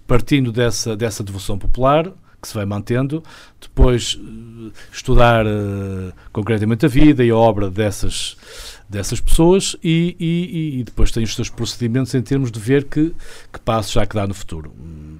[0.07, 2.13] partindo dessa dessa devoção popular
[2.45, 3.23] que se vai mantendo,
[3.59, 8.37] depois eh, estudar uh, concretamente a vida e a obra dessas,
[8.87, 13.15] dessas pessoas e, e, e, depois tem os seus procedimentos em termos de ver que,
[13.51, 14.75] que passos já que dá no futuro.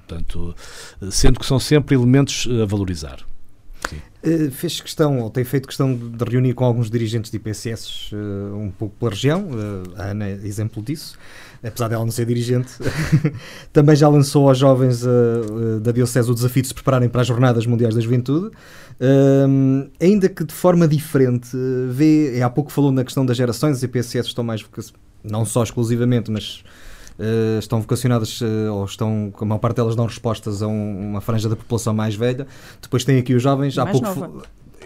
[0.07, 0.55] Portanto,
[1.01, 3.25] eh, sendo que são sempre elementos a valorizar.
[4.23, 8.55] Uh, fez questão, ou tem feito questão de reunir com alguns dirigentes de IPSS uh,
[8.55, 11.17] um pouco pela região, uh, a Ana é exemplo disso
[11.63, 12.73] apesar dela não ser dirigente,
[13.73, 17.27] também já lançou aos jovens uh, da Diocese o desafio de se prepararem para as
[17.27, 21.49] Jornadas Mundiais da Juventude, uh, ainda que de forma diferente.
[21.89, 24.63] Vê, há pouco falou na questão das gerações, as EPSS estão mais,
[25.23, 26.63] não só exclusivamente, mas
[27.17, 31.21] Uh, estão vocacionadas uh, ou estão, a maior parte delas dão respostas a um, uma
[31.21, 32.45] franja da população mais velha.
[32.81, 34.43] Depois tem aqui os jovens, há pouco, nova.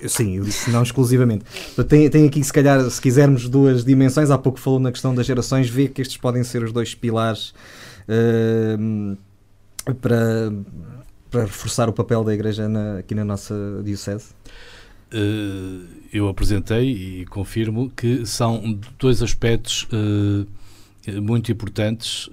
[0.08, 1.46] Sim, não exclusivamente.
[1.88, 5.26] Tem, tem aqui, se calhar, se quisermos duas dimensões, há pouco falou na questão das
[5.26, 7.54] gerações, vê que estes podem ser os dois pilares
[8.08, 9.18] uh,
[9.96, 10.52] para,
[11.30, 14.28] para reforçar o papel da Igreja na, aqui na nossa Diocese?
[15.14, 22.30] Uh, eu apresentei e confirmo que são dois aspectos uh, muito importantes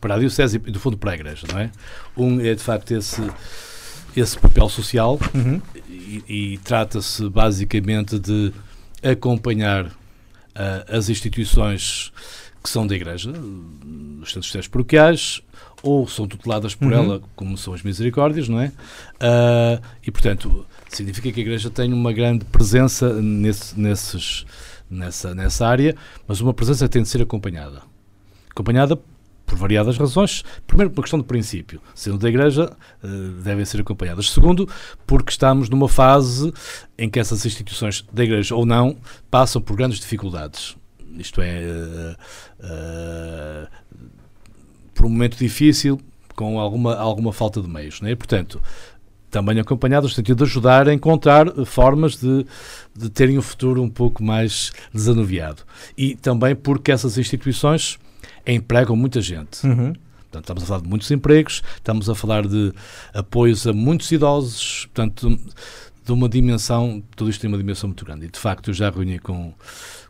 [0.00, 1.70] para a Diocese e, do fundo, para a Igreja, não é?
[2.16, 3.22] Um é, de facto, esse
[4.16, 5.60] esse papel social uhum.
[5.88, 8.52] e, e trata-se basicamente de
[9.02, 9.92] acompanhar uh,
[10.88, 12.12] as instituições
[12.62, 15.42] que são da Igreja, os centros sociais paroquiais,
[15.82, 16.98] ou são tuteladas por uhum.
[16.98, 18.68] ela, como são as misericórdias, não é?
[19.16, 24.46] Uh, e, portanto, significa que a Igreja tem uma grande presença nesse, nesses,
[24.90, 25.94] nessa, nessa área,
[26.26, 27.82] mas uma presença tem de ser acompanhada.
[28.50, 28.98] Acompanhada
[29.54, 30.42] por variadas razões.
[30.66, 31.80] Primeiro, por uma questão de princípio.
[31.94, 33.08] Sendo da Igreja, uh,
[33.42, 34.30] devem ser acompanhadas.
[34.30, 34.68] Segundo,
[35.06, 36.52] porque estamos numa fase
[36.98, 38.96] em que essas instituições da Igreja ou não
[39.30, 40.76] passam por grandes dificuldades.
[41.16, 42.16] Isto é, uh,
[42.64, 43.68] uh,
[44.92, 46.00] por um momento difícil,
[46.34, 48.00] com alguma, alguma falta de meios.
[48.00, 48.16] Não é?
[48.16, 48.60] Portanto,
[49.30, 52.44] também acompanhadas no sentido de ajudar a encontrar formas de,
[52.96, 55.62] de terem um futuro um pouco mais desanuviado.
[55.96, 57.98] E também porque essas instituições
[58.46, 59.66] empregam muita gente.
[59.66, 59.94] Uhum.
[60.34, 62.72] Portanto, estamos a falar de muitos empregos, estamos a falar de
[63.12, 65.38] apoios a muitos idosos, portanto,
[66.04, 68.26] de uma dimensão, tudo isto tem uma dimensão muito grande.
[68.26, 69.54] E, de facto, eu já reuni com,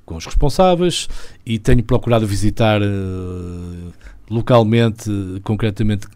[0.05, 1.09] com os responsáveis
[1.45, 3.93] e tenho procurado visitar uh,
[4.31, 5.11] localmente,
[5.43, 6.09] concretamente,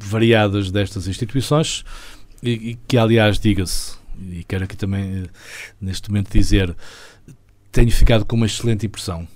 [0.00, 1.84] variadas destas instituições
[2.42, 3.96] e, e que, aliás, diga-se,
[4.30, 5.28] e quero aqui também, uh,
[5.80, 6.74] neste momento, dizer,
[7.72, 9.26] tenho ficado com uma excelente impressão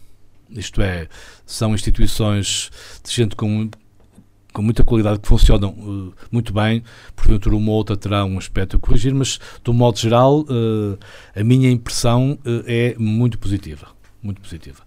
[0.59, 1.09] isto é,
[1.53, 2.71] são instituições
[3.05, 3.69] de gente com,
[4.53, 6.83] com muita qualidade que funcionam uh, muito bem,
[7.15, 9.39] porventura uma ou outra terá um aspecto a corrigir, mas
[9.69, 10.99] um modo geral uh,
[11.35, 13.89] a minha impressão uh, é muito positiva.
[14.23, 14.85] Muito positiva.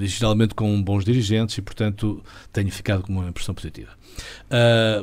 [0.00, 3.90] geralmente com bons dirigentes e, portanto, tenho ficado com uma impressão positiva.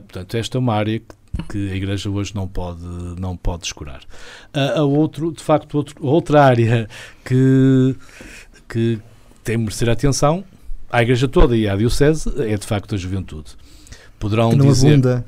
[0.01, 1.15] portanto, esta é uma área que
[1.49, 2.83] que a Igreja hoje não pode,
[3.19, 4.01] não pode descurar.
[4.55, 6.87] Uh, a outro, de facto, outro, outra área
[7.23, 7.95] que,
[8.67, 8.99] que,
[9.43, 10.43] tem merecer atenção
[10.95, 13.51] à Igreja toda e à Diocese é de facto a juventude.
[14.17, 15.25] Poderão que não dizer, abunda.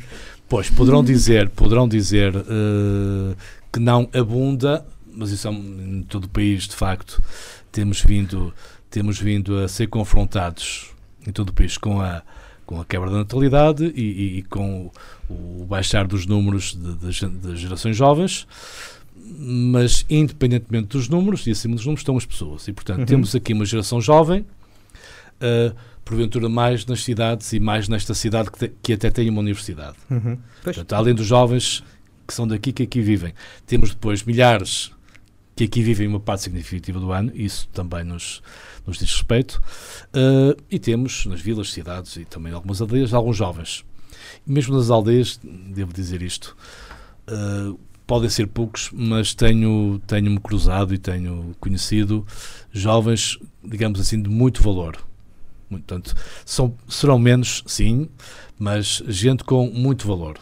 [0.48, 3.36] Pois, poderão dizer, poderão dizer uh,
[3.72, 7.22] que não abunda, mas isso é, em todo o país, de facto,
[7.70, 8.54] temos vindo,
[8.90, 10.92] temos vindo a ser confrontados
[11.28, 12.22] em todo o país com a,
[12.66, 14.90] com a quebra da natalidade e, e, e com
[15.30, 18.48] o, o, baixar dos números das gerações jovens
[19.40, 22.66] mas independentemente dos números, e acima dos números estão as pessoas.
[22.68, 23.06] E, portanto, uhum.
[23.06, 24.46] temos aqui uma geração jovem,
[25.41, 29.39] uh, porventura mais nas cidades e mais nesta cidade que, te, que até tem uma
[29.39, 29.97] universidade.
[30.10, 30.38] Uhum.
[30.63, 31.84] Portanto, além dos jovens
[32.28, 33.34] que são daqui, que aqui vivem,
[33.65, 34.91] temos depois milhares
[35.58, 38.43] que aqui vivem uma parte significativa do ano, isso também nos,
[38.86, 39.60] nos diz respeito,
[40.10, 43.84] uh, e temos nas vilas, cidades e também algumas aldeias, alguns jovens.
[44.45, 46.56] Mesmo nas aldeias, devo dizer isto,
[47.28, 52.23] uh, podem ser poucos, mas tenho tenho-me cruzado e tenho conhecido
[52.71, 55.07] jovens, digamos assim, de muito valor.
[55.70, 58.08] Portanto, são, serão menos, sim,
[58.58, 60.38] mas gente com muito valor.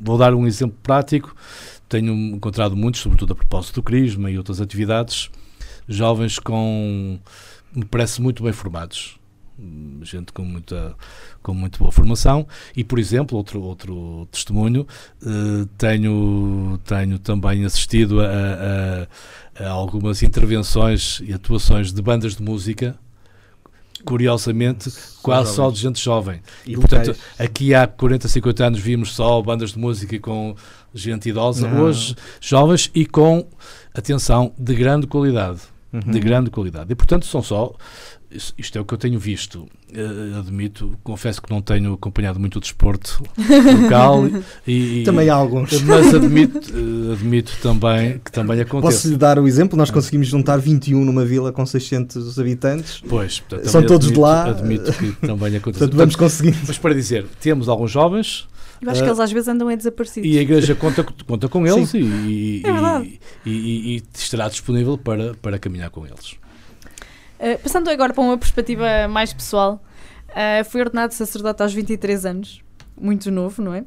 [0.00, 1.34] Vou dar um exemplo prático.
[1.88, 5.28] Tenho encontrado muitos, sobretudo a propósito do Crisma e outras atividades,
[5.88, 7.18] jovens com,
[7.74, 9.18] me parece, muito bem formados.
[10.02, 10.94] gente com muita,
[11.42, 12.46] com muito boa formação.
[12.76, 14.86] E, por exemplo, outro, outro testemunho,
[15.22, 22.42] uh, tenho, tenho também assistido a, a, a, algumas intervenções e atuações de bandas de
[22.42, 22.96] música.
[24.04, 24.90] Curiosamente,
[25.22, 26.40] quase só de gente jovem.
[26.66, 30.54] E, portanto, aqui há 40, 50 anos vimos só bandas de música com
[30.94, 31.82] gente idosa, Não.
[31.82, 33.46] hoje jovens e com,
[33.94, 35.60] atenção, de grande qualidade.
[35.92, 36.00] Uhum.
[36.00, 36.92] De grande qualidade.
[36.92, 37.74] E, portanto, são só
[38.30, 39.66] isto é o que eu tenho visto.
[39.92, 43.20] Uh, admito, confesso que não tenho acompanhado muito o desporto
[43.82, 44.24] local
[44.66, 45.82] e, também há alguns.
[45.82, 48.94] Mas admito, uh, admito também que também acontece.
[48.94, 49.76] Posso lhe dar o exemplo?
[49.76, 53.02] Nós conseguimos juntar 21 numa vila com 600 habitantes.
[53.08, 54.44] Pois, portanto, são todos admito, de lá.
[54.44, 55.60] Admito que também acontece.
[55.80, 56.56] portanto, vamos conseguir.
[56.66, 58.48] Mas para dizer, temos alguns jovens.
[58.80, 60.30] Eu acho que eles às vezes andam é desaparecidos.
[60.30, 62.70] E a igreja conta, conta com eles e, é
[63.44, 66.36] e, e, e estará disponível para, para caminhar com eles.
[67.40, 69.82] Uh, passando agora para uma perspectiva mais pessoal,
[70.28, 72.62] uh, fui ordenado sacerdote aos 23 anos,
[72.94, 73.82] muito novo, não é?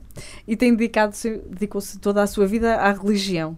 [0.47, 3.55] E tem dedicado-se dedicou-se toda a sua vida à religião.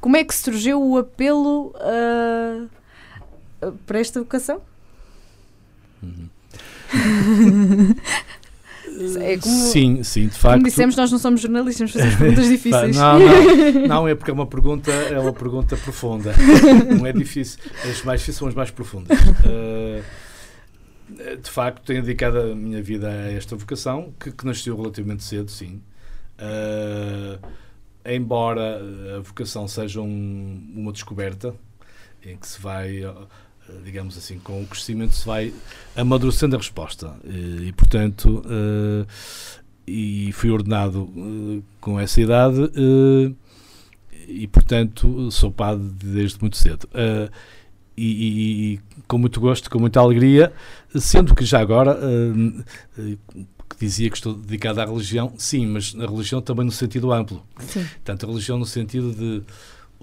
[0.00, 2.68] Como é que surgiu o apelo uh,
[3.84, 4.62] para esta vocação?
[6.00, 6.28] Uhum.
[9.20, 10.54] É como, sim, sim, de facto.
[10.54, 12.96] Como dissemos, nós não somos jornalistas, fazemos perguntas difíceis.
[12.96, 16.34] não, não, não, é porque é uma pergunta, é uma pergunta profunda.
[16.96, 17.58] Não é difícil.
[17.84, 19.18] As mais difíceis são as mais profundas.
[19.18, 20.02] Uh,
[21.40, 25.50] de facto, tenho dedicado a minha vida a esta vocação, que, que nasceu relativamente cedo,
[25.50, 25.80] sim.
[26.38, 27.38] Uh,
[28.04, 28.80] embora
[29.16, 31.54] a vocação seja um, uma descoberta,
[32.24, 33.02] em que se vai
[33.84, 35.52] digamos assim, com o crescimento se vai
[35.96, 37.14] amadurecendo a resposta.
[37.24, 39.06] E, e portanto, uh,
[39.86, 42.70] e fui ordenado uh, com essa idade
[44.28, 46.88] e, portanto, sou padre desde muito cedo.
[47.94, 50.52] E, e, e, com muito gosto, com muita alegria,
[50.94, 51.98] sendo que já agora
[53.78, 57.44] dizia que estou dedicado à religião, sim, mas na religião também no sentido amplo.
[57.58, 57.84] Sim.
[58.04, 59.42] Tanto a religião no sentido de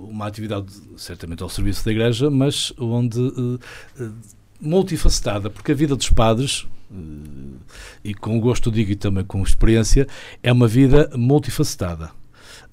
[0.07, 3.59] uma atividade certamente ao serviço da Igreja, mas onde uh,
[3.99, 4.13] uh,
[4.59, 7.59] multifacetada, porque a vida dos padres, uh,
[8.03, 10.07] e com gosto digo e também com experiência,
[10.41, 12.11] é uma vida multifacetada.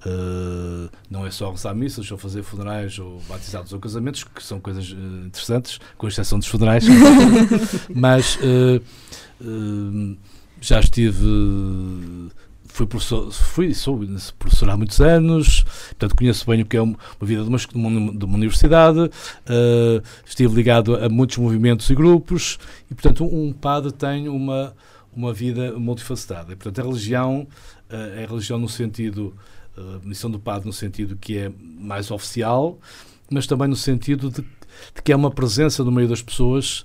[0.04, 4.60] Uh, não é só rezar missas, ou fazer funerais, ou batizados ou casamentos, que são
[4.60, 6.84] coisas uh, interessantes, com exceção dos funerais,
[7.92, 10.16] mas uh,
[10.60, 11.26] já estive
[12.76, 13.98] fui professor, fui, sou
[14.38, 18.24] professor há muitos anos, portanto conheço bem o que é uma, vida de uma, de
[18.26, 22.58] uma universidade, uh, estive ligado a muitos movimentos e grupos,
[22.90, 24.74] e portanto um, padre tem uma,
[25.10, 26.52] uma vida multifacetada.
[26.52, 27.48] E, portanto a religião
[27.90, 29.34] uh, é a religião no sentido,
[29.78, 32.78] uh, a missão do padre no sentido que é mais oficial,
[33.30, 36.80] mas também no sentido de, de que é uma presença no meio das pessoas,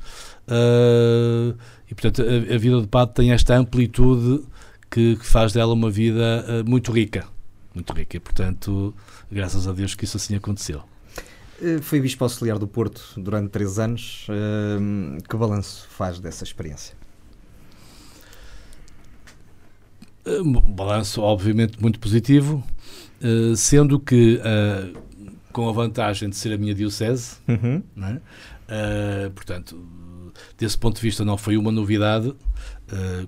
[0.47, 1.53] uh,
[1.85, 4.49] e portanto a, a vida do padre tem esta amplitude
[4.91, 7.25] que, que faz dela uma vida uh, muito rica.
[7.73, 8.17] Muito rica.
[8.17, 8.93] E, portanto,
[9.31, 10.83] graças a Deus que isso assim aconteceu.
[11.61, 14.27] Eh, foi Bispo Auxiliar do Porto durante três anos.
[14.27, 16.95] Uh, que balanço faz dessa experiência?
[20.25, 22.63] Um balanço, obviamente, muito positivo,
[23.23, 24.99] uh, sendo que, uh,
[25.51, 27.81] com a vantagem de ser a minha diocese, uhum.
[27.97, 29.83] uh, portanto,
[30.57, 32.33] desse ponto de vista, não foi uma novidade.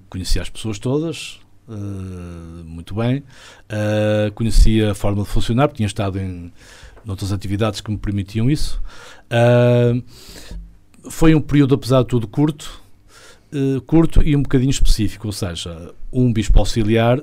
[0.08, 3.24] conheci as pessoas todas, uh, muito bem.
[3.70, 6.52] Uh, conhecia a forma de funcionar, tinha estado em
[7.08, 8.82] outras atividades que me permitiam isso.
[9.30, 10.04] Uh,
[11.10, 12.82] foi um período, apesar de tudo, curto,
[13.86, 17.22] curto e um bocadinho específico, ou seja, um bispo auxiliar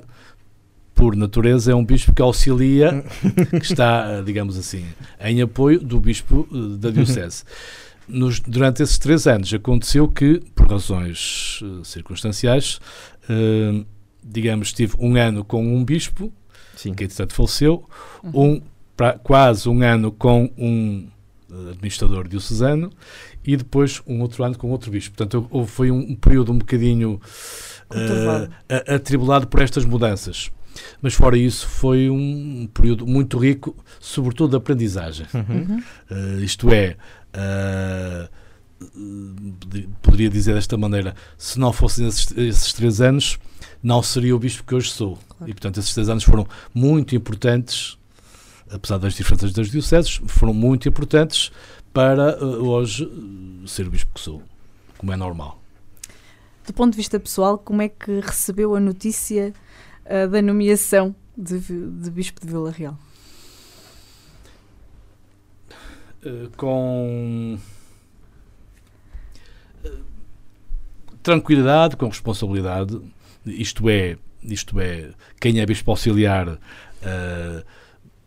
[0.93, 3.03] por natureza, é um bispo que auxilia,
[3.49, 4.85] que está, digamos assim,
[5.19, 7.43] em apoio do bispo da Diocese.
[8.07, 12.79] Nos, durante esses três anos aconteceu que, por razões uh, circunstanciais,
[13.29, 13.85] uh,
[14.23, 16.31] digamos, tive um ano com um bispo,
[16.75, 16.93] Sim.
[16.93, 17.87] que entretanto faleceu,
[18.23, 18.53] uhum.
[18.53, 18.61] um,
[18.95, 21.07] pra, quase um ano com um
[21.49, 22.91] uh, administrador diocesano
[23.43, 25.15] e depois um outro ano com outro bispo.
[25.15, 27.19] Portanto, houve, foi um, um período um bocadinho
[27.89, 30.51] uh, atribulado por estas mudanças.
[31.01, 35.27] Mas fora isso, foi um período muito rico, sobretudo de aprendizagem.
[35.33, 35.83] Uhum.
[36.09, 36.95] Uh, isto é,
[40.01, 43.37] poderia dizer desta maneira, se não fossem esses, esses três anos,
[43.81, 45.17] não seria o bispo que hoje sou.
[45.29, 45.49] Claro.
[45.49, 47.97] E, portanto, esses três anos foram muito importantes,
[48.69, 51.51] apesar das diferenças das dioceses, foram muito importantes
[51.93, 53.09] para uh, hoje
[53.67, 54.41] ser o bispo que sou,
[54.97, 55.61] como é normal.
[56.65, 59.53] Do ponto de vista pessoal, como é que recebeu a notícia
[60.05, 62.97] uh, da nomeação de, de bispo de Vila Real?
[66.55, 67.57] com
[71.23, 72.99] tranquilidade, com responsabilidade,
[73.45, 77.63] isto é, isto é, quem é bispo auxiliar uh,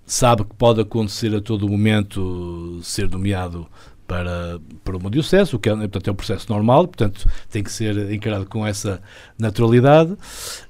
[0.07, 3.67] sabe que pode acontecer a todo momento ser nomeado
[4.07, 7.73] para, para uma diocese, o que é, portanto, é um processo normal, portanto tem que
[7.73, 9.01] ser encarado com essa
[9.39, 10.15] naturalidade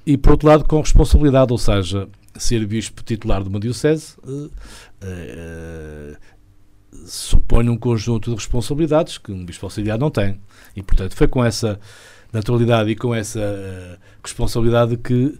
[0.05, 4.45] e, por outro lado, com responsabilidade, ou seja, ser bispo titular de uma diocese uh,
[4.45, 6.17] uh,
[7.05, 10.39] supõe um conjunto de responsabilidades que um bispo auxiliar não tem.
[10.75, 11.79] E, portanto, foi com essa
[12.35, 15.37] naturalidade e com essa uh, responsabilidade que.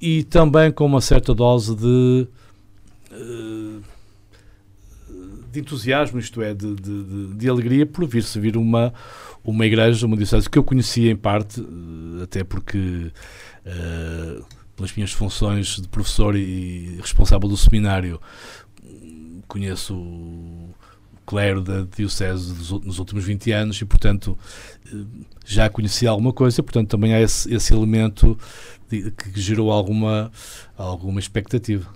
[0.00, 2.28] e também com uma certa dose de.
[3.12, 3.82] Uh,
[5.50, 8.92] de entusiasmo, isto é, de, de, de, alegria por vir servir uma,
[9.42, 13.10] uma igreja, uma diocese que eu conhecia em parte, uh, até porque
[14.76, 18.20] pelas minhas funções de professor e responsável do seminário,
[19.48, 19.94] conheço
[21.26, 22.54] clero da Diocese
[22.84, 24.38] nos últimos 20 anos e, portanto,
[24.86, 25.04] eh,
[25.44, 28.38] já conhecia alguma coisa, portanto, também há esse, esse elemento
[28.88, 30.30] de, que gerou alguma,
[30.78, 31.86] alguma expectativa.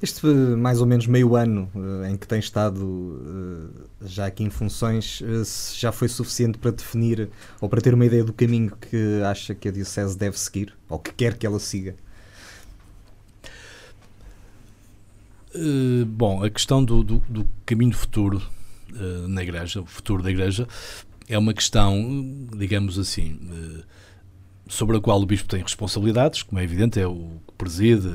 [0.00, 4.50] Este mais ou menos meio ano uh, em que tem estado uh, já aqui em
[4.50, 5.22] funções,
[5.74, 7.28] já foi suficiente para definir
[7.60, 10.98] ou para ter uma ideia do caminho que acha que a Diocese deve seguir ou
[10.98, 11.94] que quer que ela siga?
[16.06, 18.40] bom, a questão do, do, do caminho futuro
[18.92, 20.66] uh, na Igreja, o futuro da Igreja,
[21.28, 23.82] é uma questão, digamos assim, uh,
[24.68, 28.10] sobre a qual o Bispo tem responsabilidades, como é evidente, é o que preside,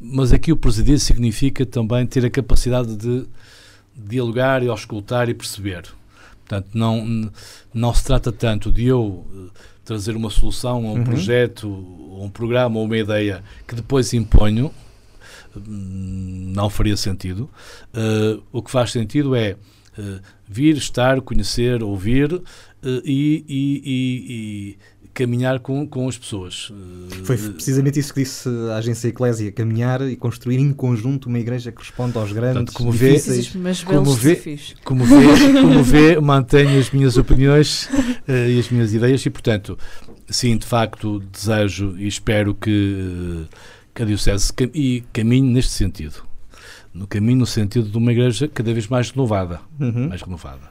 [0.00, 3.26] mas aqui o presidir significa também ter a capacidade de
[3.94, 5.84] dialogar e auscultar e perceber.
[6.46, 7.30] Portanto, não,
[7.72, 11.04] não se trata tanto de eu eh, trazer uma solução a um uhum.
[11.04, 14.72] projeto, um programa, ou uma ideia que depois imponho,
[15.66, 17.50] não faria sentido.
[17.94, 19.56] Uh, o que faz sentido é
[19.98, 22.42] uh, vir, estar, conhecer, ouvir uh,
[23.04, 24.78] e, e, e, e,
[25.12, 26.72] caminhar com, com as pessoas.
[27.24, 31.72] Foi precisamente isso que disse a agência Eclésia, caminhar e construir em conjunto uma igreja
[31.72, 33.48] que responde aos grandes Portanto, como difíceis.
[33.48, 34.36] Vê, mas como, vê,
[34.84, 37.88] como, vê, como vê, mantenho as minhas opiniões
[38.28, 39.76] e as minhas ideias e, portanto,
[40.28, 43.46] sim, de facto, desejo e espero que
[43.94, 46.24] que a Diocese cam e caminhe neste sentido.
[46.92, 49.60] No caminho no sentido de uma igreja cada vez mais renovada.
[49.78, 50.08] Uhum.
[50.08, 50.70] Mais renovada.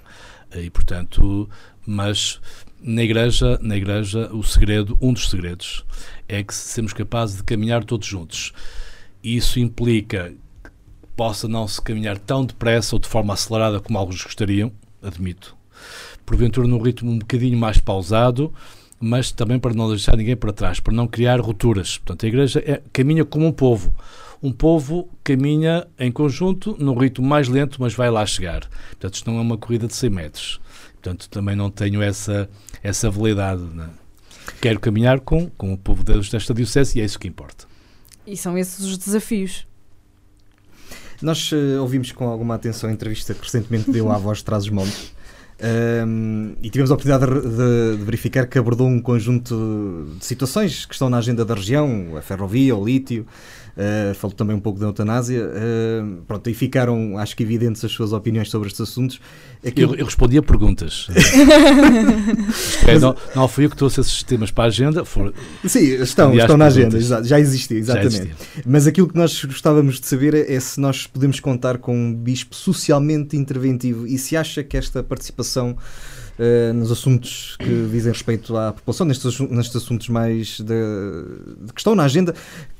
[0.55, 1.49] E, portanto,
[1.85, 2.39] mas
[2.81, 5.85] na igreja, na igreja, o segredo, um dos segredos,
[6.27, 8.53] é que sermos capazes de caminhar todos juntos.
[9.23, 10.71] Isso implica que
[11.15, 15.55] possa não se caminhar tão depressa ou de forma acelerada como alguns gostariam, admito.
[16.25, 18.53] Porventura num ritmo um bocadinho mais pausado,
[18.99, 21.97] mas também para não deixar ninguém para trás, para não criar rupturas.
[21.97, 23.93] Portanto, a Igreja é, caminha como um povo.
[24.41, 28.69] Um povo caminha em conjunto num ritmo mais lento, mas vai lá chegar.
[28.89, 30.61] Portanto, isto não é uma corrida de 100 metros.
[30.93, 32.49] Portanto, também não tenho essa,
[32.83, 33.61] essa validade.
[33.61, 33.89] Né?
[34.61, 37.65] Quero caminhar com, com o povo desta Diocese e é isso que importa.
[38.25, 39.67] E são esses os desafios.
[41.21, 44.63] Nós uh, ouvimos com alguma atenção a entrevista que recentemente deu à Voz de Trás
[44.63, 45.13] os Montes
[45.61, 50.93] um, e tivemos a oportunidade de, de, verificar que abordou um conjunto de situações que
[50.93, 53.25] estão na agenda da região, a ferrovia, o lítio,
[53.79, 55.45] uh, falou também um pouco da eutanásia.
[55.45, 59.19] Uh, pronto, e ficaram, acho que evidentes as suas opiniões sobre estes assuntos.
[59.63, 61.07] Eu, eu respondia perguntas.
[62.87, 65.05] é, não, não fui eu que trouxe esses temas para a agenda.
[65.05, 65.33] For...
[65.65, 68.15] Sim, estão, estão na agenda, já existia, exatamente.
[68.15, 68.63] Já existia.
[68.65, 72.13] Mas aquilo que nós gostávamos de saber é, é se nós podemos contar com um
[72.13, 75.77] bispo socialmente interventivo e se acha que esta participação
[76.39, 80.65] uh, nos assuntos que dizem respeito à população, nestes, nestes assuntos mais de,
[81.65, 82.33] de, que estão na agenda,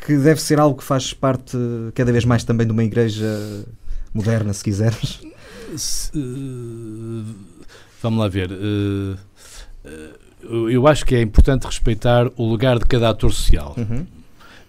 [0.06, 1.58] que deve ser algo que faz parte
[1.94, 3.66] cada vez mais também de uma igreja
[4.14, 5.20] moderna, se quiseres.
[5.76, 7.26] Se, uh,
[8.02, 8.50] vamos lá ver.
[8.52, 9.18] Uh,
[10.70, 13.76] eu acho que é importante respeitar o lugar de cada ator social.
[13.78, 14.06] Uhum.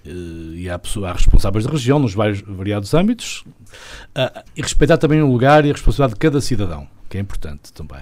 [0.07, 3.45] Uh, e há, há responsáveis da região nos vários variados âmbitos
[4.17, 7.73] uh, e respeitar também o lugar e a responsabilidade de cada cidadão que é importante
[7.75, 8.01] também.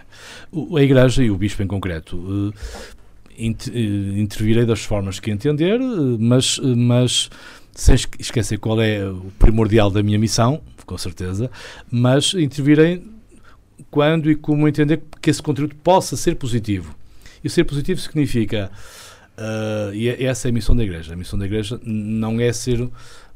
[0.52, 2.16] O, a Igreja e o Bispo em concreto.
[2.16, 2.52] Uh,
[3.40, 5.78] intervirei das formas que entender,
[6.18, 7.30] mas, mas
[7.72, 11.48] sem esquecer qual é o primordial da minha missão, com certeza,
[11.88, 13.00] mas intervirei
[13.92, 16.96] quando e como entender que esse conteúdo possa ser positivo.
[17.44, 18.72] E ser positivo significa,
[19.38, 22.52] uh, e é, essa é a missão da Igreja, a missão da Igreja não é
[22.52, 22.88] ser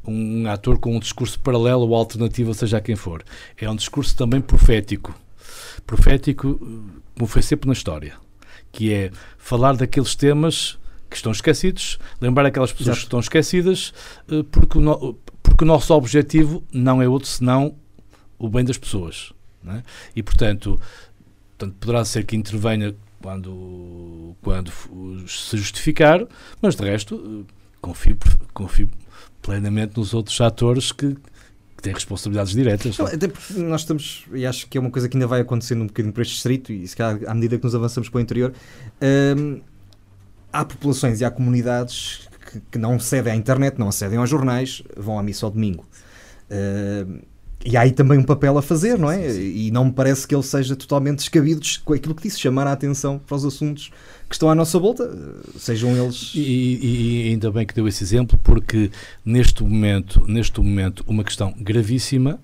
[0.05, 3.23] um ator com um discurso paralelo ou alternativo, seja quem for.
[3.57, 5.15] É um discurso também profético
[5.87, 6.59] profético,
[7.15, 8.15] como foi sempre na história,
[8.71, 10.79] que é falar daqueles temas
[11.11, 13.01] que estão esquecidos, lembrar aquelas pessoas Exato.
[13.01, 13.93] que estão esquecidas,
[14.31, 17.75] eh, porque o, porque o nosso objetivo não é outro senão
[18.39, 19.33] o bem das pessoas.
[19.67, 19.83] É?
[20.17, 20.81] E, portanto,
[21.57, 24.71] portanto, poderá ser que intervenha quando, quando
[25.29, 26.27] se justificar,
[26.61, 27.47] mas de resto
[27.81, 28.17] confio,
[28.53, 28.89] confio
[29.41, 31.15] plenamente nos outros atores que,
[31.77, 32.99] que têm responsabilidades diretas.
[32.99, 35.83] Não, até porque nós estamos, e acho que é uma coisa que ainda vai acontecendo
[35.83, 38.21] um bocadinho para este distrito, e se calhar à medida que nos avançamos para o
[38.21, 38.53] interior,
[39.37, 39.61] hum,
[40.53, 44.83] há populações e há comunidades que, que, não acedem à internet, não acedem aos jornais,
[44.97, 45.87] vão à missa ao domingo.
[46.51, 47.21] Hum,
[47.65, 49.31] e há aí também um papel a fazer, não é?
[49.31, 49.67] Sim, sim.
[49.67, 52.73] E não me parece que ele seja totalmente descabido com aquilo que disse, chamar a
[52.73, 53.91] atenção para os assuntos
[54.29, 55.11] que estão à nossa volta,
[55.59, 56.33] sejam eles.
[56.35, 58.91] E, e, ainda bem que deu esse exemplo, porque
[59.25, 62.41] neste momento, neste momento, uma questão gravíssima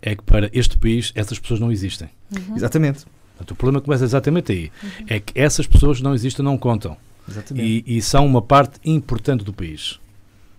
[0.00, 2.08] é que para este país essas pessoas não existem.
[2.34, 2.56] Uhum.
[2.56, 3.04] Exatamente.
[3.36, 4.72] Portanto, o problema começa exatamente aí.
[4.82, 5.06] Uhum.
[5.08, 6.96] É que essas pessoas não existem, não contam.
[7.28, 7.84] Exatamente.
[7.86, 10.00] E, e são uma parte importante do país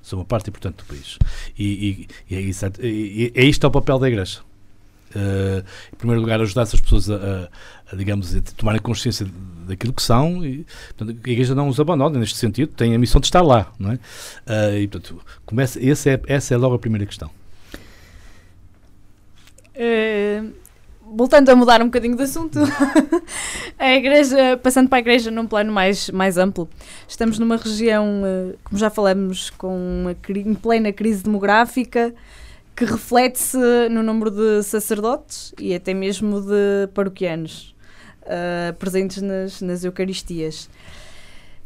[0.02, 1.18] são uma parte importante do país.
[1.58, 4.40] E, e, e é, isso, e, é isto é o papel da Igreja.
[5.16, 7.50] Uh, em primeiro lugar, ajudar essas pessoas a, a,
[7.92, 9.28] a, digamos, a tomarem consciência
[9.68, 13.20] daquilo que são e portanto, a Igreja não os abandona neste sentido, tem a missão
[13.20, 13.96] de estar lá, não é?
[13.96, 17.32] Uh, e portanto, começa, esse é, essa é logo a primeira questão.
[19.76, 20.54] Uh,
[21.16, 22.60] voltando a mudar um bocadinho de assunto,
[23.78, 26.70] a igreja, passando para a igreja num plano mais, mais amplo,
[27.08, 28.06] estamos numa região,
[28.64, 32.14] como já falamos, com uma, em plena crise demográfica,
[32.76, 33.58] que reflete-se
[33.90, 37.76] no número de sacerdotes e até mesmo de paroquianos
[38.24, 40.70] uh, presentes nas, nas Eucaristias.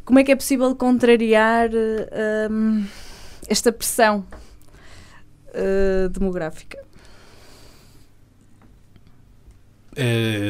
[0.04, 2.84] Como é que é possível contrariar uh,
[3.48, 4.26] esta pressão
[5.50, 6.78] uh, demográfica?
[9.96, 10.40] É,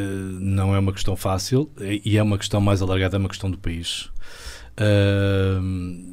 [0.40, 3.59] não é uma questão fácil e é uma questão mais alargada, é uma questão do
[3.59, 4.11] país.
[4.76, 5.62] Uh,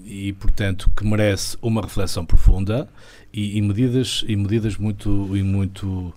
[0.05, 2.87] e portanto que merece uma reflexão profunda
[3.33, 6.13] e, e, medidas e medidas muito e muito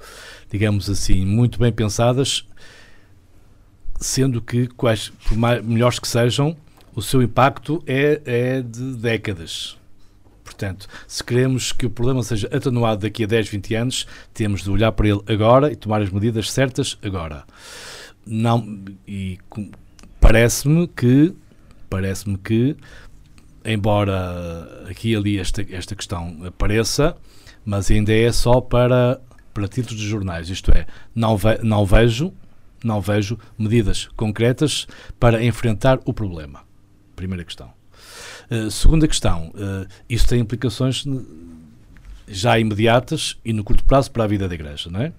[0.50, 2.44] digamos assim muito bem pensadas
[3.98, 6.54] sendo que quais por mais, melhores que sejam
[6.94, 9.78] o seu impacto é, é de décadas
[10.64, 14.70] Portanto, se queremos que o problema seja atenuado daqui a 10, 20 anos, temos de
[14.70, 17.44] olhar para ele agora e tomar as medidas certas agora.
[18.26, 19.38] Não, e
[20.18, 21.34] parece-me que
[21.90, 22.76] parece-me que
[23.64, 27.14] embora aqui e ali esta, esta questão apareça,
[27.64, 29.20] mas ainda é só para,
[29.52, 32.32] para títulos de jornais, isto é, não, ve, não vejo
[32.82, 34.86] não vejo medidas concretas
[35.18, 36.60] para enfrentar o problema.
[37.16, 37.72] Primeira questão.
[38.50, 41.04] Uh, segunda questão, uh, isso tem implicações
[42.26, 45.12] já imediatas e no curto prazo para a vida da Igreja, não é?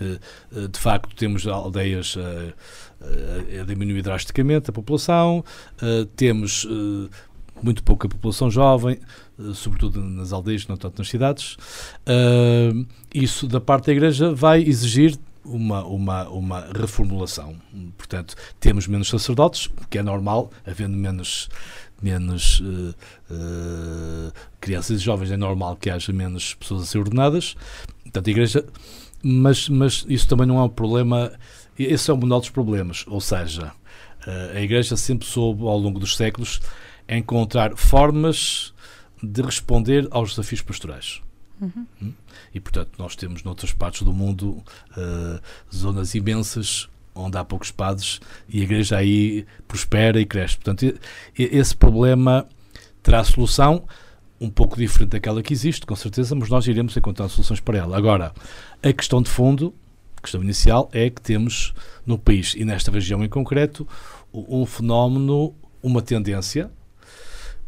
[0.00, 2.16] Uh, de facto, temos aldeias
[3.60, 5.44] a diminuir drasticamente a população,
[6.16, 6.66] temos
[7.60, 8.98] muito pouca população jovem,
[9.54, 11.56] sobretudo nas aldeias, não tanto nas cidades.
[13.12, 17.56] Isso, da parte da Igreja, vai exigir uma, uma, uma reformulação.
[17.96, 21.48] Portanto, temos menos sacerdotes, que é normal, havendo menos,
[22.02, 27.56] menos uh, crianças e jovens, é normal que haja menos pessoas a ser ordenadas.
[28.02, 28.66] Portanto, a Igreja.
[29.24, 31.32] Mas, mas isso também não é um problema.
[31.78, 33.04] Esse é um dos problemas.
[33.06, 33.72] Ou seja,
[34.52, 36.60] a Igreja sempre soube, ao longo dos séculos,
[37.08, 38.74] encontrar formas
[39.22, 41.22] de responder aos desafios pastorais.
[41.60, 41.86] Uhum.
[42.02, 42.12] Hum?
[42.52, 44.62] E, portanto, nós temos noutras partes do mundo
[44.96, 45.40] uh,
[45.74, 50.56] zonas imensas onde há poucos padres e a igreja aí prospera e cresce.
[50.56, 50.98] Portanto,
[51.36, 52.46] esse problema
[53.02, 53.84] terá solução
[54.40, 57.96] um pouco diferente daquela que existe, com certeza, mas nós iremos encontrar soluções para ela.
[57.96, 58.32] Agora,
[58.82, 59.72] a questão de fundo,
[60.16, 61.72] a questão inicial, é que temos
[62.04, 63.86] no país e nesta região em concreto
[64.32, 66.70] um fenómeno, uma tendência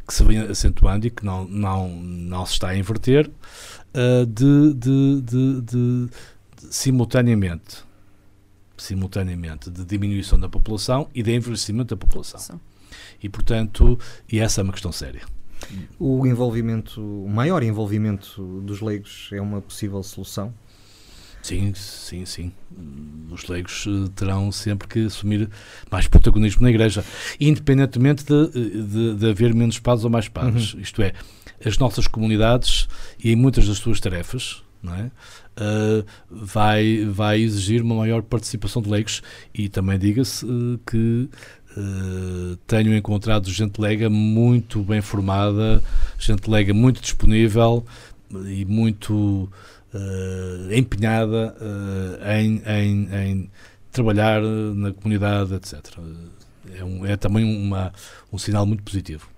[0.06, 3.30] que se vem acentuando e que não, não, não se está a inverter,
[3.94, 6.08] uh, de, de, de, de,
[6.70, 7.84] simultaneamente,
[8.84, 12.40] simultaneamente de diminuição da população e de envelhecimento da população.
[12.40, 12.60] Sim.
[13.22, 13.98] E, portanto,
[14.30, 15.22] e essa é uma questão séria.
[15.98, 20.52] O envolvimento, o maior envolvimento dos leigos é uma possível solução?
[21.42, 22.52] Sim, sim, sim.
[23.30, 25.50] Os leigos eh, terão sempre que assumir
[25.90, 27.04] mais protagonismo na Igreja,
[27.38, 30.72] independentemente de, de, de haver menos padres ou mais padres.
[30.72, 30.80] Uhum.
[30.80, 31.12] Isto é,
[31.64, 32.88] as nossas comunidades
[33.22, 35.10] e em muitas das suas tarefas, não é?
[35.56, 39.22] Uh, vai, vai exigir uma maior participação de leigos
[39.54, 41.28] e também diga-se uh, que
[41.76, 45.82] uh, tenho encontrado gente lega muito bem formada,
[46.18, 47.86] gente lega muito disponível
[48.46, 49.48] e muito
[49.94, 53.50] uh, empenhada uh, em, em, em,
[53.92, 55.80] trabalhar na comunidade, etc.
[56.76, 57.92] É, um, é também uma,
[58.32, 59.28] um sinal muito positivo.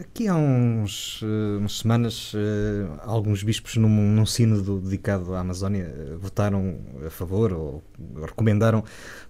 [0.00, 5.92] Aqui há uns, uh, umas semanas, uh, alguns bispos num, num sínodo dedicado à Amazónia
[5.92, 7.84] uh, votaram a favor ou
[8.24, 8.84] recomendaram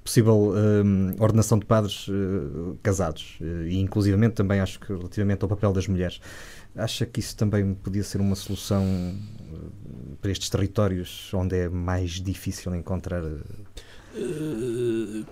[0.05, 0.53] possível
[1.19, 2.07] ordenação de padres
[2.83, 6.21] casados e inclusivamente também acho que relativamente ao papel das mulheres.
[6.77, 8.85] Acha que isso também podia ser uma solução
[10.21, 13.23] para estes territórios onde é mais difícil encontrar
[14.17, 15.27] Uh,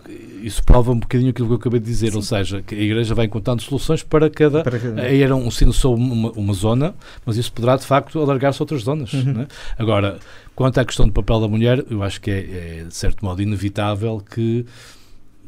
[0.47, 2.17] isso prova um bocadinho aquilo que eu acabei de dizer, Sim.
[2.17, 4.63] ou seja, que a Igreja vai encontrando soluções para cada.
[4.63, 5.03] Para cada...
[5.03, 8.63] Aí era um sino só uma, uma, zona, mas isso poderá de facto alargar-se a
[8.63, 9.13] outras zonas.
[9.13, 9.43] Uhum.
[9.43, 9.47] É?
[9.79, 10.19] Agora,
[10.55, 13.41] quanto à questão do papel da mulher, eu acho que é, é de certo modo
[13.41, 14.67] inevitável que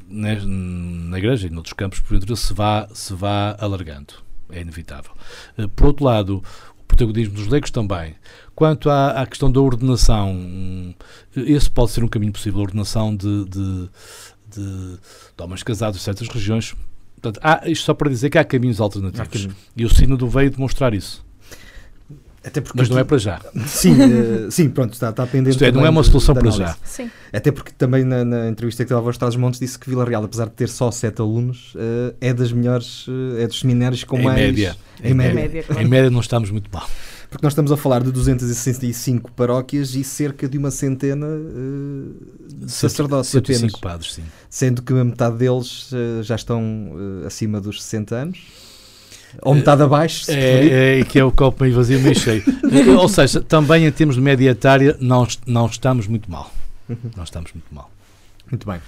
[0.09, 4.15] né, na Igreja e noutros campos, porventura, se vá, se vá alargando.
[4.51, 5.11] É inevitável.
[5.59, 6.43] Uh, por outro lado,
[6.81, 8.15] o protagonismo dos leigos também.
[8.55, 10.95] Quanto à, à, questão da ordenação,
[11.35, 13.89] esse pode ser um caminho possível, a ordenação de, de,
[14.61, 14.97] de,
[15.37, 16.75] de homens casados em certas regiões.
[17.21, 19.27] Portanto, há, isto só para dizer que há caminhos alternativos.
[19.27, 19.57] Há caminho.
[19.77, 21.25] E o Sínodo veio demonstrar isso.
[22.45, 23.41] Até porque Mas não é para já.
[23.67, 25.51] Sim, uh, sim pronto, está, está pendente.
[25.51, 26.77] Isto é, não é uma solução para já.
[26.85, 27.11] Sim.
[27.33, 30.23] Até porque também na, na entrevista que dava aos Estados Montes disse que Vila Real,
[30.23, 34.17] apesar de ter só sete alunos, uh, é das melhores, uh, é dos seminários com
[34.17, 34.39] em mais.
[34.39, 34.77] Média.
[35.03, 35.35] Em, em média.
[35.35, 35.65] média.
[35.77, 36.89] Em média não estamos muito mal
[37.31, 42.71] porque nós estamos a falar de 265 paróquias e cerca de uma centena uh, de
[42.71, 43.81] sacerdotes 105 apenas.
[43.81, 44.25] padres, sim.
[44.49, 48.39] Sendo que a metade deles uh, já estão uh, acima dos 60 anos.
[49.43, 50.31] Ou metade abaixo.
[50.31, 52.43] É, é, que é o copo meio vazio, meio cheio.
[52.99, 56.51] Ou seja, também em termos de média etária, não, não estamos muito mal.
[56.89, 56.97] Uhum.
[57.17, 57.91] Não estamos muito mal.
[58.51, 58.81] Muito bem.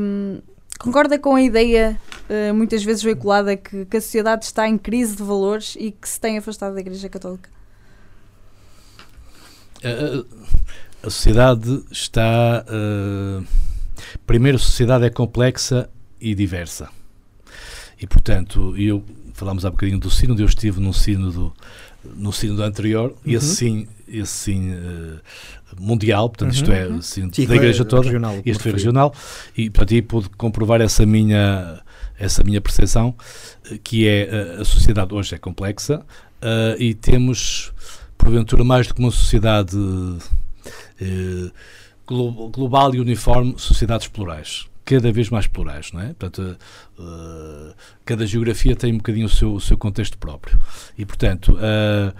[0.00, 0.40] Um,
[0.80, 2.00] Concorda com a ideia,
[2.30, 6.08] uh, muitas vezes veiculada, que, que, a sociedade está em crise de valores e que
[6.08, 7.50] se tem afastado da Igreja Católica?
[9.84, 10.26] Uh,
[11.02, 12.64] a sociedade está.
[12.66, 13.46] Uh,
[14.26, 16.88] primeiro, a sociedade é complexa e diversa.
[18.00, 19.04] E, portanto, eu
[19.34, 21.52] falámos há bocadinho do sínodo, eu estive num sínodo,
[22.04, 23.16] no sínodo anterior, uhum.
[23.24, 25.20] e esse sim, esse sim uh,
[25.78, 29.14] mundial, portanto, uhum, isto é assim, Sim, da igreja toda, regional, este foi regional,
[29.56, 31.80] e portanto aí pude comprovar essa minha,
[32.18, 33.14] essa minha percepção,
[33.82, 35.98] que é a, a sociedade hoje é complexa
[36.42, 37.72] uh, e temos,
[38.16, 41.52] porventura, mais do que uma sociedade uh,
[42.06, 46.06] global e uniforme, sociedades plurais cada vez mais plurais, não é?
[46.06, 46.58] Portanto,
[46.98, 50.58] uh, cada geografia tem um bocadinho o seu, o seu contexto próprio.
[50.98, 52.12] E, portanto, uh,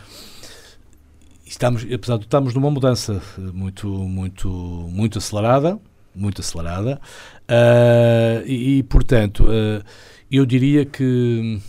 [1.50, 3.20] estamos, apesar de estarmos numa mudança
[3.52, 5.78] muito, muito, muito acelerada,
[6.14, 7.00] muito acelerada,
[7.48, 9.84] uh, e, e, portanto, uh,
[10.30, 11.60] eu diria que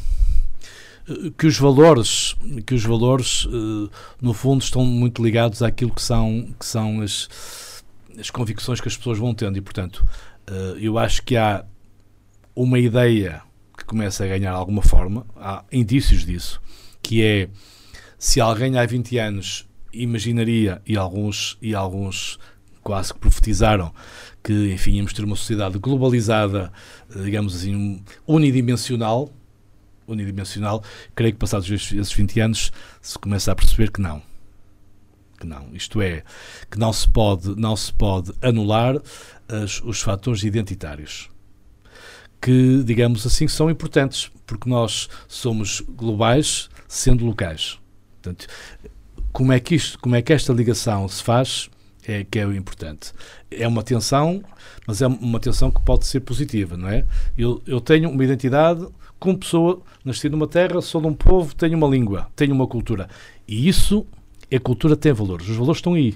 [1.38, 3.90] que os valores que os valores uh,
[4.22, 7.84] no fundo estão muito ligados àquilo que são que são as
[8.18, 9.58] as convicções que as pessoas vão tendo.
[9.58, 10.06] E portanto
[10.80, 11.66] eu acho que há
[12.56, 13.42] uma ideia
[13.78, 16.62] que começa a ganhar alguma forma há indícios disso
[17.02, 17.50] que é
[18.18, 22.40] se alguém há 20 anos imaginaria, e alguns, e alguns
[22.82, 23.94] quase que profetizaram,
[24.44, 26.72] que, enfim, íamos ter uma sociedade globalizada,
[27.16, 29.32] eh, digamos assim, unidimensional,
[30.08, 30.84] unidimensional,
[31.16, 32.72] creio que passados esses 20 anos
[33.02, 34.22] se começa a perceber que não.
[35.40, 35.70] Que não.
[35.74, 36.24] Isto é,
[36.70, 38.96] que não se pode, não se pode anular
[39.48, 41.30] as, os fatores identitários.
[42.42, 47.80] Que, digamos assim, são importantes, porque nós somos globais sendo locais.
[48.22, 48.48] Portanto,
[49.32, 51.70] como é que isto, como é que esta ligação se faz
[52.08, 53.14] é que é o importante.
[53.50, 54.44] É uma tensão,
[54.88, 57.06] mas é uma tensão que pode ser positiva, não é?
[57.38, 58.88] Eu, eu tenho uma identidade
[59.20, 63.08] como pessoa, nasci numa terra, sou de um povo, tenho uma língua, tenho uma cultura.
[63.48, 64.06] E isso,
[64.52, 65.48] a cultura tem valores.
[65.48, 66.16] Os valores estão aí.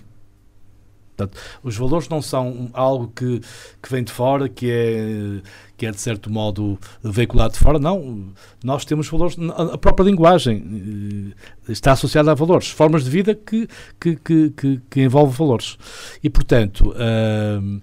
[1.15, 3.39] Portanto, os valores não são algo que,
[3.81, 5.41] que vem de fora, que é,
[5.77, 7.79] que é de certo modo veiculado de fora.
[7.79, 8.27] Não,
[8.63, 9.37] nós temos valores,
[9.71, 11.33] a própria linguagem
[11.67, 13.67] eh, está associada a valores, formas de vida que,
[13.99, 15.77] que, que, que, que envolvem valores.
[16.21, 17.81] E, portanto, uh,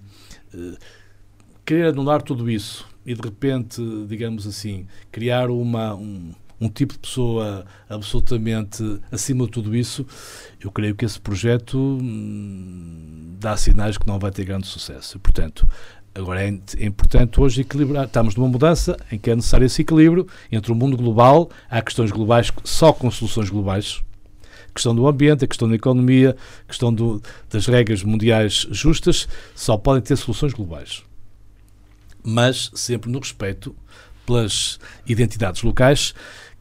[1.65, 5.95] querer anular tudo isso e de repente, digamos assim, criar uma.
[5.95, 6.33] Um,
[6.63, 10.05] um tipo de pessoa absolutamente acima de tudo isso,
[10.61, 15.19] eu creio que esse projeto hum, dá sinais que não vai ter grande sucesso.
[15.19, 15.67] Portanto,
[16.15, 16.47] agora é,
[16.77, 18.05] é, importante hoje equilibrar.
[18.05, 22.11] Estamos numa mudança em que é necessário esse equilíbrio entre o mundo global, há questões
[22.11, 24.01] globais só com soluções globais.
[24.69, 29.27] A questão do ambiente, a questão da economia, a questão do, das regras mundiais justas,
[29.53, 31.03] só podem ter soluções globais.
[32.23, 33.75] Mas sempre no respeito
[34.25, 36.13] pelas identidades locais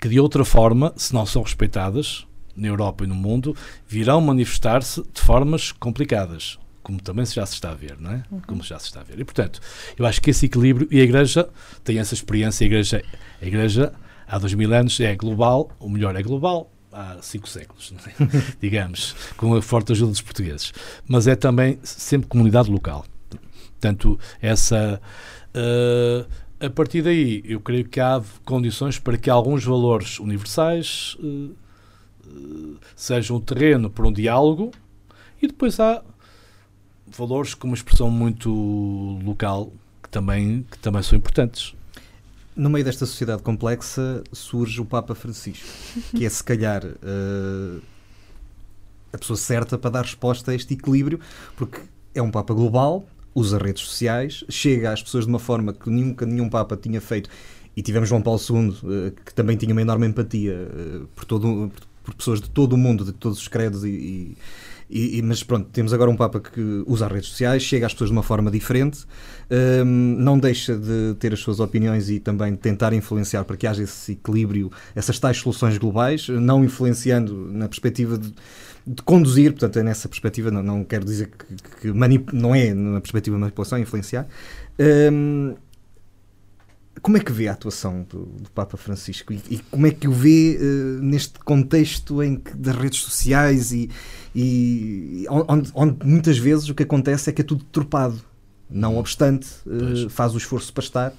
[0.02, 2.26] que de outra forma, se não são respeitadas
[2.56, 7.70] na Europa e no mundo, virão manifestar-se de formas complicadas, como também já se está
[7.70, 8.24] a ver, não é?
[8.28, 8.40] Uhum.
[8.44, 9.20] Como já se está a ver.
[9.20, 9.60] E portanto,
[9.96, 11.48] eu acho que esse equilíbrio e a Igreja
[11.84, 13.04] tem essa experiência, a Igreja,
[13.40, 13.92] a Igreja
[14.26, 18.26] há dois mil anos é global, o melhor é global, há cinco séculos, é?
[18.60, 20.72] digamos, com a forte ajuda dos portugueses.
[21.06, 23.06] Mas é também sempre comunidade local.
[23.70, 25.00] Portanto, essa.
[25.54, 26.26] Uh,
[26.62, 31.56] a partir daí, eu creio que há condições para que alguns valores universais uh,
[32.94, 34.70] sejam terreno para um diálogo
[35.40, 36.02] e depois há
[37.06, 38.48] valores com uma expressão muito
[39.24, 41.74] local que também, que também são importantes.
[42.54, 45.66] No meio desta sociedade complexa surge o Papa Francisco,
[46.14, 47.82] que é se calhar uh,
[49.12, 51.18] a pessoa certa para dar resposta a este equilíbrio,
[51.56, 51.80] porque
[52.14, 53.04] é um Papa global,
[53.34, 57.30] usa redes sociais, chega às pessoas de uma forma que nunca nenhum Papa tinha feito.
[57.76, 61.72] E tivemos João Paulo II, uh, que também tinha uma enorme empatia uh, por, todo,
[62.04, 64.36] por pessoas de todo o mundo, de todos os credos e, e
[64.92, 67.92] e, e, mas pronto, temos agora um Papa que usa as redes sociais, chega às
[67.92, 69.06] pessoas de uma forma diferente,
[69.50, 73.82] um, não deixa de ter as suas opiniões e também tentar influenciar para que haja
[73.82, 78.34] esse equilíbrio, essas tais soluções globais, não influenciando na perspectiva de,
[78.86, 82.74] de conduzir, portanto, é nessa perspectiva, não, não quero dizer que, que manip, não é
[82.74, 84.26] na perspectiva de manipulação, é influenciar.
[84.78, 85.54] Um,
[87.02, 89.32] como é que vê a atuação do, do Papa Francisco?
[89.32, 93.72] E, e, como é que o vê uh, neste contexto em que, das redes sociais
[93.72, 93.90] e,
[94.34, 98.20] e onde, onde, muitas vezes o que acontece é que é tudo tropado,
[98.70, 101.12] não obstante uh, faz o esforço para estar.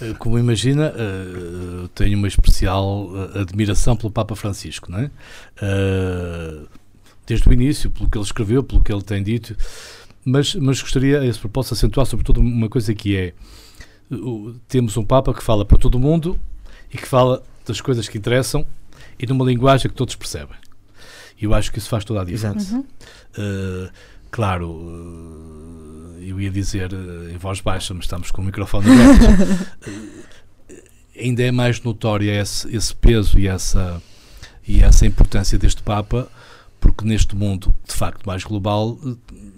[0.00, 5.10] Eh, como imagina, uh, tenho uma especial admiração pelo Papa Francisco, não é?
[7.26, 9.56] desde o início, pelo que ele escreveu, pelo que ele tem dito,
[10.24, 13.32] mas, mas gostaria, a esse propósito, acentuar sobretudo uma coisa que é
[14.68, 16.38] temos um Papa que fala para todo mundo
[16.92, 18.66] e que fala das coisas que interessam
[19.18, 20.56] e numa linguagem que todos percebem.
[21.40, 22.74] E eu acho que isso faz toda a diferença.
[22.74, 22.80] Uhum.
[22.80, 23.90] Uh,
[24.30, 29.66] claro, uh, eu ia dizer uh, em voz baixa, mas estamos com o microfone aberto.
[31.18, 34.02] ainda é mais notória esse, esse peso e essa,
[34.66, 36.28] e essa importância deste Papa,
[36.80, 38.98] porque neste mundo, de facto, mais global,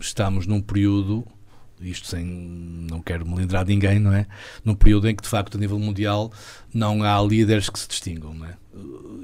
[0.00, 1.26] estamos num período
[1.90, 4.26] isto sem, não quero melindrar ninguém, não é?
[4.64, 6.32] Num período em que, de facto, a nível mundial,
[6.72, 8.54] não há líderes que se distingam, não é?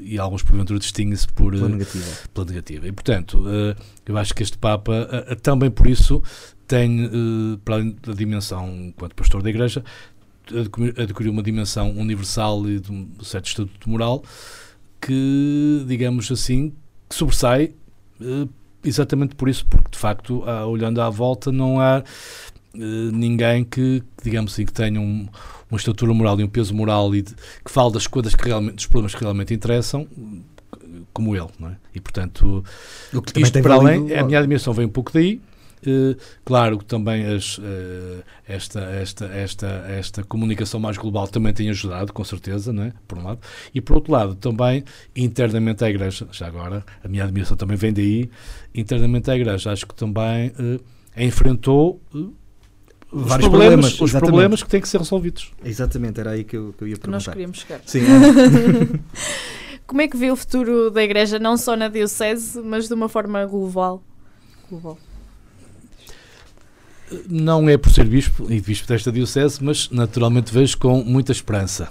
[0.02, 2.04] E alguns, porventura, distinguem-se por, pela negativa.
[2.32, 2.88] pela negativa.
[2.88, 6.22] E, portanto, eh, eu acho que este Papa, eh, eh, também por isso,
[6.66, 7.10] tem,
[7.64, 9.84] para além da dimensão, enquanto pastor da Igreja,
[10.96, 14.22] adquiriu uma dimensão universal e de um certo estatuto moral
[15.00, 16.72] que, digamos assim,
[17.08, 17.72] que sobressai
[18.84, 22.02] exatamente por isso, porque de facto, olhando à volta, não há
[22.74, 25.28] uh, ninguém que, digamos assim, que tenha um,
[25.70, 28.76] uma estrutura moral e um peso moral e de, que fale das coisas que realmente,
[28.76, 30.06] dos problemas que realmente interessam,
[31.12, 31.76] como ele, não é?
[31.94, 32.64] E portanto,
[33.36, 35.40] isto para além, a minha admiração vem um pouco daí,
[36.44, 42.12] claro que também as, uh, esta, esta, esta, esta comunicação mais global também tem ajudado,
[42.12, 42.92] com certeza, não é?
[43.06, 43.40] por um lado.
[43.74, 47.92] E por outro lado, também internamente a Igreja, já agora, a minha admiração também vem
[47.92, 48.30] daí,
[48.74, 50.80] internamente a Igreja, acho que também uh,
[51.16, 52.00] enfrentou
[53.12, 55.52] os Vários problemas, problemas os problemas que têm que ser resolvidos.
[55.64, 57.16] Exatamente, era aí que eu, que eu ia perguntar.
[57.16, 57.80] Nós queríamos chegar.
[57.84, 58.00] Sim.
[59.86, 63.08] Como é que vê o futuro da Igreja, não só na Diocese, mas de uma
[63.08, 64.00] forma global?
[64.70, 64.96] global?
[67.28, 71.88] Não é por ser bispo e bispo desta diocese, mas naturalmente vejo com muita esperança.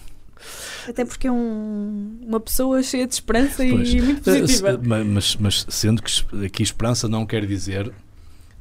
[0.88, 4.80] Até porque é um, uma pessoa cheia de esperança pois, e muito positiva.
[5.06, 7.92] Mas, mas, sendo que aqui esperança não quer dizer,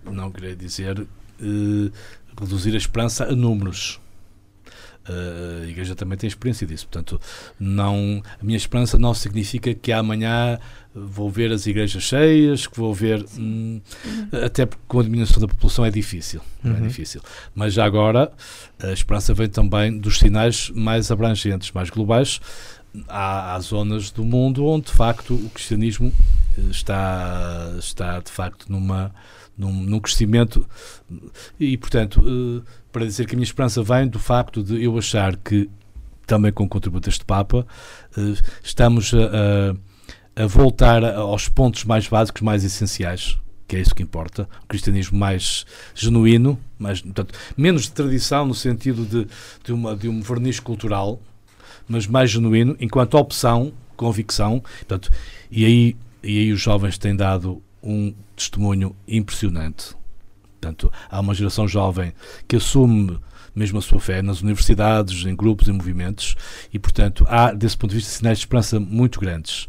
[0.05, 1.93] não quer dizer uh,
[2.39, 4.01] reduzir a esperança a números.
[5.09, 6.87] Uh, a Igreja também tem experiência disso.
[6.87, 7.21] Portanto,
[7.59, 10.59] não, a minha esperança não significa que amanhã
[11.07, 13.24] vou ver as igrejas cheias, que vou ver.
[13.38, 13.80] Hum,
[14.44, 16.40] até porque com a diminuição da população é difícil.
[16.64, 16.76] É uhum.
[16.76, 17.20] É difícil.
[17.55, 18.32] Mas já agora,
[18.82, 22.40] a esperança vem também dos sinais mais abrangentes, mais globais.
[23.07, 26.12] Há, há zonas do mundo onde, de facto, o cristianismo
[26.57, 29.14] eh, está, está de facto, numa,
[29.57, 30.66] num, num crescimento.
[31.61, 32.20] E, portanto.
[32.20, 35.70] Uh, para dizer que a minha esperança vem do facto de eu achar que,
[36.26, 37.66] também com o contributo deste Papa,
[38.16, 39.76] eh, estamos a, a,
[40.39, 43.36] a voltar aos pontos mais básicos, mais essenciais,
[43.66, 45.66] que é isso que importa, o cristianismo mais
[45.97, 49.26] genuíno, mais, portanto, menos de tradição no sentido de,
[49.64, 51.20] de, uma, de um verniz cultural,
[51.89, 55.11] mas mais genuíno, enquanto opção, convicção, portanto,
[55.51, 59.97] e aí, e aí os jovens têm dado um testemunho impressionante.
[60.61, 62.12] Portanto, há uma geração jovem
[62.47, 63.18] que assume
[63.59, 66.37] mesmo a sua fé nas universidades, em grupos, em movimentos,
[66.73, 69.69] e, portanto, há, desse ponto de vista, sinais de esperança muito grandes.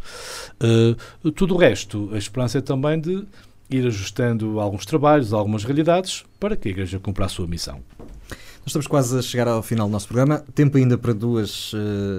[0.61, 3.25] Uh, tudo o resto, a esperança é também de
[3.69, 7.81] ir ajustando alguns trabalhos, algumas realidades, para que a Igreja cumpra a sua missão.
[8.59, 10.43] Nós estamos quase a chegar ao final do nosso programa.
[10.53, 11.77] Tempo ainda para duas uh,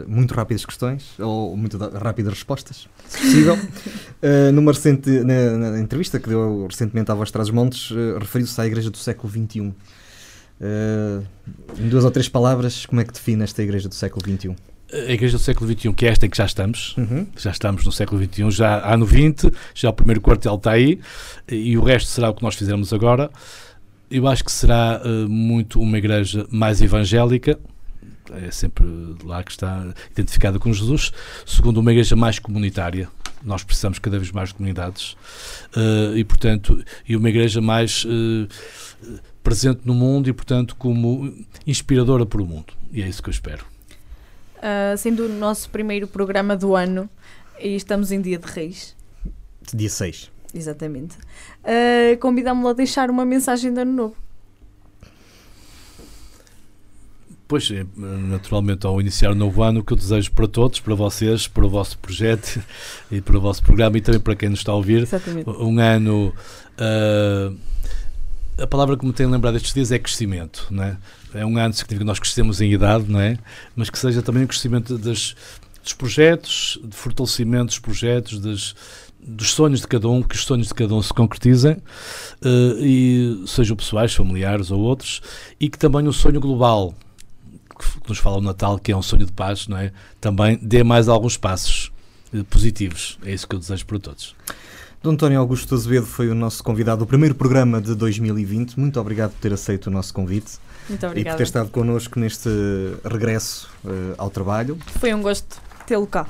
[0.09, 3.55] muito rápidas questões, ou muito rápidas respostas, se possível.
[3.55, 8.61] uh, numa recente na, na, entrevista que deu recentemente à Voz Traz Montes, uh, referiu-se
[8.61, 9.73] à Igreja do século XXI.
[11.79, 14.55] Em duas ou três palavras, como é que define esta Igreja do século XXI?
[14.93, 17.25] a Igreja do século XXI, que é esta em que já estamos, uhum.
[17.37, 20.99] já estamos no século XXI, já há no 20, já o primeiro quartel está aí,
[21.49, 23.31] e o resto será o que nós fizermos agora
[24.11, 27.59] eu acho que será uh, muito uma igreja mais evangélica,
[28.33, 28.85] é sempre
[29.25, 31.13] lá que está identificada com Jesus,
[31.47, 33.09] segundo uma igreja mais comunitária.
[33.43, 35.13] Nós precisamos cada vez mais de comunidades
[35.77, 38.49] uh, e, portanto, e uma igreja mais uh,
[39.51, 41.35] presente no mundo e, portanto, como
[41.67, 42.73] inspiradora para o mundo.
[42.93, 43.65] E é isso que eu espero.
[44.59, 47.11] Uh, sendo o nosso primeiro programa do ano
[47.59, 48.95] e estamos em Dia de Reis.
[49.75, 50.31] Dia 6.
[50.55, 51.17] Exatamente.
[51.65, 54.17] Uh, Convidamos-lo a deixar uma mensagem de ano novo.
[57.49, 60.95] Pois, é, naturalmente, ao iniciar o novo ano, o que eu desejo para todos, para
[60.95, 62.63] vocês, para o vosso projeto
[63.11, 65.51] e para o vosso programa e também para quem nos está a ouvir, Exatamente.
[65.51, 66.33] um ano.
[66.79, 67.70] Uh,
[68.61, 70.97] a palavra que me tenho lembrado estes dias é crescimento, não é?
[71.35, 73.39] É um ano significa que nós crescemos em idade, não é?
[73.75, 75.35] Mas que seja também o crescimento das,
[75.83, 78.75] dos projetos, de fortalecimento dos projetos, das,
[79.23, 83.45] dos sonhos de cada um, que os sonhos de cada um se concretizem, uh, e
[83.47, 85.23] sejam pessoais, familiares ou outros,
[85.59, 86.95] e que também o sonho global,
[87.79, 89.93] que nos fala o Natal, que é um sonho de paz, não é?
[90.21, 91.91] Também dê mais alguns passos
[92.35, 93.19] uh, positivos.
[93.25, 94.35] É isso que eu desejo para todos.
[95.03, 98.79] Dom António Augusto Azevedo foi o nosso convidado do primeiro programa de 2020.
[98.79, 100.59] Muito obrigado por ter aceito o nosso convite.
[100.91, 101.31] Muito obrigada.
[101.31, 102.51] E por ter estado connosco neste
[103.03, 104.77] regresso uh, ao trabalho.
[104.99, 106.27] Foi um gosto tê-lo cá.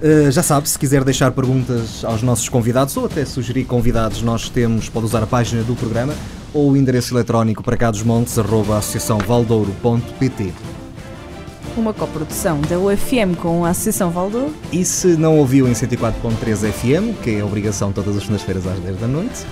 [0.00, 4.48] Uh, já sabe, se quiser deixar perguntas aos nossos convidados ou até sugerir convidados, nós
[4.48, 6.14] temos, pode usar a página do programa
[6.54, 10.54] ou o endereço eletrónico para cá dos montes, arroba associaçãovaldouro.pt.
[11.76, 14.54] Uma coprodução da UFM com a Associação Valdouro.
[14.72, 18.96] E se não ouviu em 104.3 FM, que é obrigação todas as segundas-feiras às 10
[18.98, 19.44] da noite,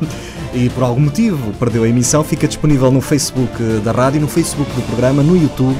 [0.52, 4.70] e por algum motivo perdeu a emissão, fica disponível no Facebook da rádio, no Facebook
[4.72, 5.76] do programa, no YouTube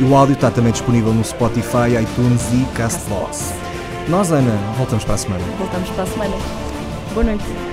[0.00, 3.52] e o áudio está também disponível no Spotify, iTunes e Castbox.
[4.08, 5.44] Nós, Ana, voltamos para a semana.
[5.58, 6.36] Voltamos para a semana.
[7.12, 7.69] Boa noite.